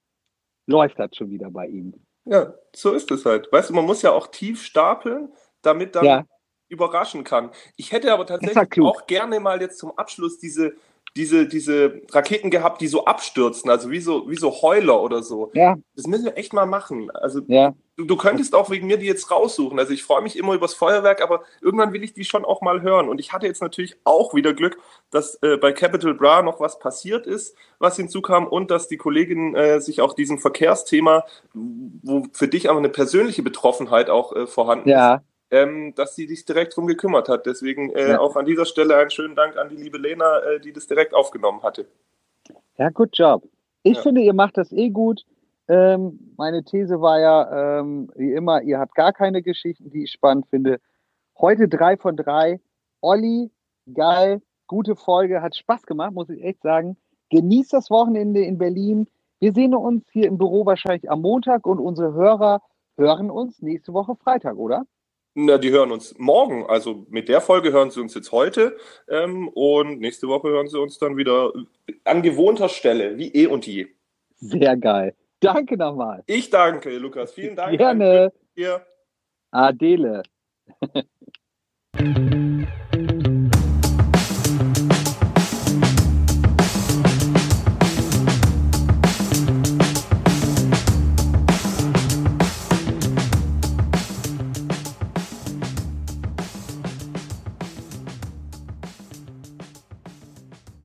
läuft 0.66 0.98
das 0.98 1.16
schon 1.16 1.30
wieder 1.30 1.50
bei 1.50 1.68
ihm. 1.68 1.94
Ja, 2.26 2.54
so 2.74 2.92
ist 2.92 3.10
es 3.10 3.24
halt. 3.24 3.50
Weißt 3.50 3.70
du, 3.70 3.74
man 3.74 3.86
muss 3.86 4.02
ja 4.02 4.12
auch 4.12 4.26
tief 4.26 4.62
stapeln, 4.62 5.30
damit 5.62 5.96
dann 5.96 6.04
Ja. 6.04 6.24
überraschen 6.68 7.24
kann. 7.24 7.50
Ich 7.76 7.92
hätte 7.92 8.12
aber 8.12 8.26
tatsächlich 8.26 8.80
auch 8.82 9.06
gerne 9.06 9.40
mal 9.40 9.60
jetzt 9.60 9.78
zum 9.78 9.96
Abschluss 9.96 10.38
diese, 10.38 10.74
diese, 11.16 11.46
diese 11.46 12.00
Raketen 12.10 12.50
gehabt, 12.50 12.80
die 12.80 12.86
so 12.86 13.04
abstürzen, 13.04 13.70
also 13.70 13.90
wie 13.90 14.00
so, 14.00 14.30
wie 14.30 14.36
so 14.36 14.62
Heuler 14.62 15.02
oder 15.02 15.22
so. 15.22 15.50
Ja, 15.54 15.76
Das 15.94 16.06
müssen 16.06 16.24
wir 16.24 16.38
echt 16.38 16.54
mal 16.54 16.64
machen. 16.64 17.10
Also 17.10 17.42
ja. 17.48 17.74
du, 17.96 18.06
du 18.06 18.16
könntest 18.16 18.54
auch 18.54 18.70
wegen 18.70 18.86
mir 18.86 18.96
die 18.96 19.06
jetzt 19.06 19.30
raussuchen. 19.30 19.78
Also 19.78 19.92
ich 19.92 20.04
freue 20.04 20.22
mich 20.22 20.38
immer 20.38 20.54
übers 20.54 20.72
Feuerwerk, 20.72 21.20
aber 21.22 21.42
irgendwann 21.60 21.92
will 21.92 22.02
ich 22.02 22.14
die 22.14 22.24
schon 22.24 22.46
auch 22.46 22.62
mal 22.62 22.80
hören. 22.80 23.10
Und 23.10 23.18
ich 23.20 23.32
hatte 23.32 23.46
jetzt 23.46 23.60
natürlich 23.60 23.96
auch 24.04 24.34
wieder 24.34 24.54
Glück, 24.54 24.78
dass 25.10 25.34
äh, 25.42 25.58
bei 25.58 25.72
Capital 25.72 26.14
Bra 26.14 26.42
noch 26.42 26.60
was 26.60 26.78
passiert 26.78 27.26
ist, 27.26 27.54
was 27.78 27.96
hinzukam 27.96 28.46
und 28.46 28.70
dass 28.70 28.88
die 28.88 28.96
Kollegin 28.96 29.54
äh, 29.54 29.80
sich 29.80 30.00
auch 30.00 30.14
diesem 30.14 30.38
Verkehrsthema, 30.38 31.24
wo 31.52 32.24
für 32.32 32.48
dich 32.48 32.70
aber 32.70 32.78
eine 32.78 32.88
persönliche 32.88 33.42
Betroffenheit 33.42 34.08
auch 34.08 34.34
äh, 34.34 34.46
vorhanden 34.46 34.88
ist, 34.88 34.94
Ja, 34.94 35.22
ähm, 35.52 35.94
dass 35.94 36.16
sie 36.16 36.26
sich 36.26 36.44
direkt 36.44 36.74
drum 36.76 36.86
gekümmert 36.86 37.28
hat. 37.28 37.46
Deswegen 37.46 37.90
äh, 37.90 38.10
Ja. 38.12 38.20
auch 38.20 38.34
an 38.36 38.46
dieser 38.46 38.64
Stelle 38.64 38.96
einen 38.96 39.10
schönen 39.10 39.36
Dank 39.36 39.56
an 39.56 39.68
die 39.68 39.76
liebe 39.76 39.98
Lena, 39.98 40.38
äh, 40.40 40.58
die 40.60 40.72
das 40.72 40.86
direkt 40.88 41.14
aufgenommen 41.14 41.62
hatte. 41.62 41.86
Ja, 42.78 42.88
good 42.88 43.10
job. 43.12 43.44
Ich 43.84 43.96
Ja. 43.98 44.02
finde, 44.02 44.22
ihr 44.22 44.32
macht 44.34 44.56
das 44.56 44.72
eh 44.72 44.88
gut. 44.88 45.22
Ähm, 45.68 46.34
meine 46.36 46.64
These 46.64 47.00
war 47.00 47.20
ja, 47.20 47.80
ähm, 47.80 48.10
wie 48.16 48.32
immer, 48.32 48.62
ihr 48.62 48.78
habt 48.78 48.94
gar 48.94 49.12
keine 49.12 49.42
Geschichten, 49.42 49.90
die 49.90 50.04
ich 50.04 50.12
spannend 50.12 50.46
finde. 50.48 50.80
Heute 51.38 51.68
drei 51.68 51.96
von 51.96 52.16
drei. 52.16 52.60
Olli, 53.00 53.50
geil, 53.92 54.40
gute 54.66 54.96
Folge, 54.96 55.42
hat 55.42 55.54
Spaß 55.56 55.82
gemacht, 55.86 56.12
muss 56.12 56.30
ich 56.30 56.42
echt 56.42 56.62
sagen. 56.62 56.96
Genießt 57.30 57.72
das 57.72 57.90
Wochenende 57.90 58.40
in 58.40 58.58
Berlin. 58.58 59.06
Wir 59.38 59.52
sehen 59.52 59.74
uns 59.74 60.04
hier 60.12 60.28
im 60.28 60.38
Büro 60.38 60.64
wahrscheinlich 60.66 61.10
am 61.10 61.20
Montag 61.20 61.66
und 61.66 61.78
unsere 61.78 62.12
Hörer 62.14 62.62
hören 62.96 63.30
uns 63.30 63.60
nächste 63.62 63.92
Woche 63.92 64.14
Freitag, 64.16 64.56
oder? 64.56 64.84
Na, 65.34 65.56
die 65.56 65.70
hören 65.70 65.92
uns 65.92 66.18
morgen. 66.18 66.66
Also 66.66 67.06
mit 67.08 67.28
der 67.28 67.40
Folge 67.40 67.72
hören 67.72 67.90
sie 67.90 68.00
uns 68.00 68.14
jetzt 68.14 68.32
heute. 68.32 68.76
Ähm, 69.08 69.48
und 69.48 70.00
nächste 70.00 70.28
Woche 70.28 70.48
hören 70.48 70.68
sie 70.68 70.78
uns 70.78 70.98
dann 70.98 71.16
wieder 71.16 71.52
an 72.04 72.22
gewohnter 72.22 72.68
Stelle, 72.68 73.16
wie 73.16 73.32
eh 73.34 73.46
und 73.46 73.66
je. 73.66 73.86
Sehr 74.36 74.76
geil. 74.76 75.14
Danke 75.40 75.76
nochmal. 75.76 76.22
Ich 76.26 76.50
danke, 76.50 76.96
Lukas. 76.98 77.32
Vielen 77.32 77.56
Dank. 77.56 77.76
Gerne. 77.78 78.32
Dir. 78.56 78.86
Adele. 79.50 80.22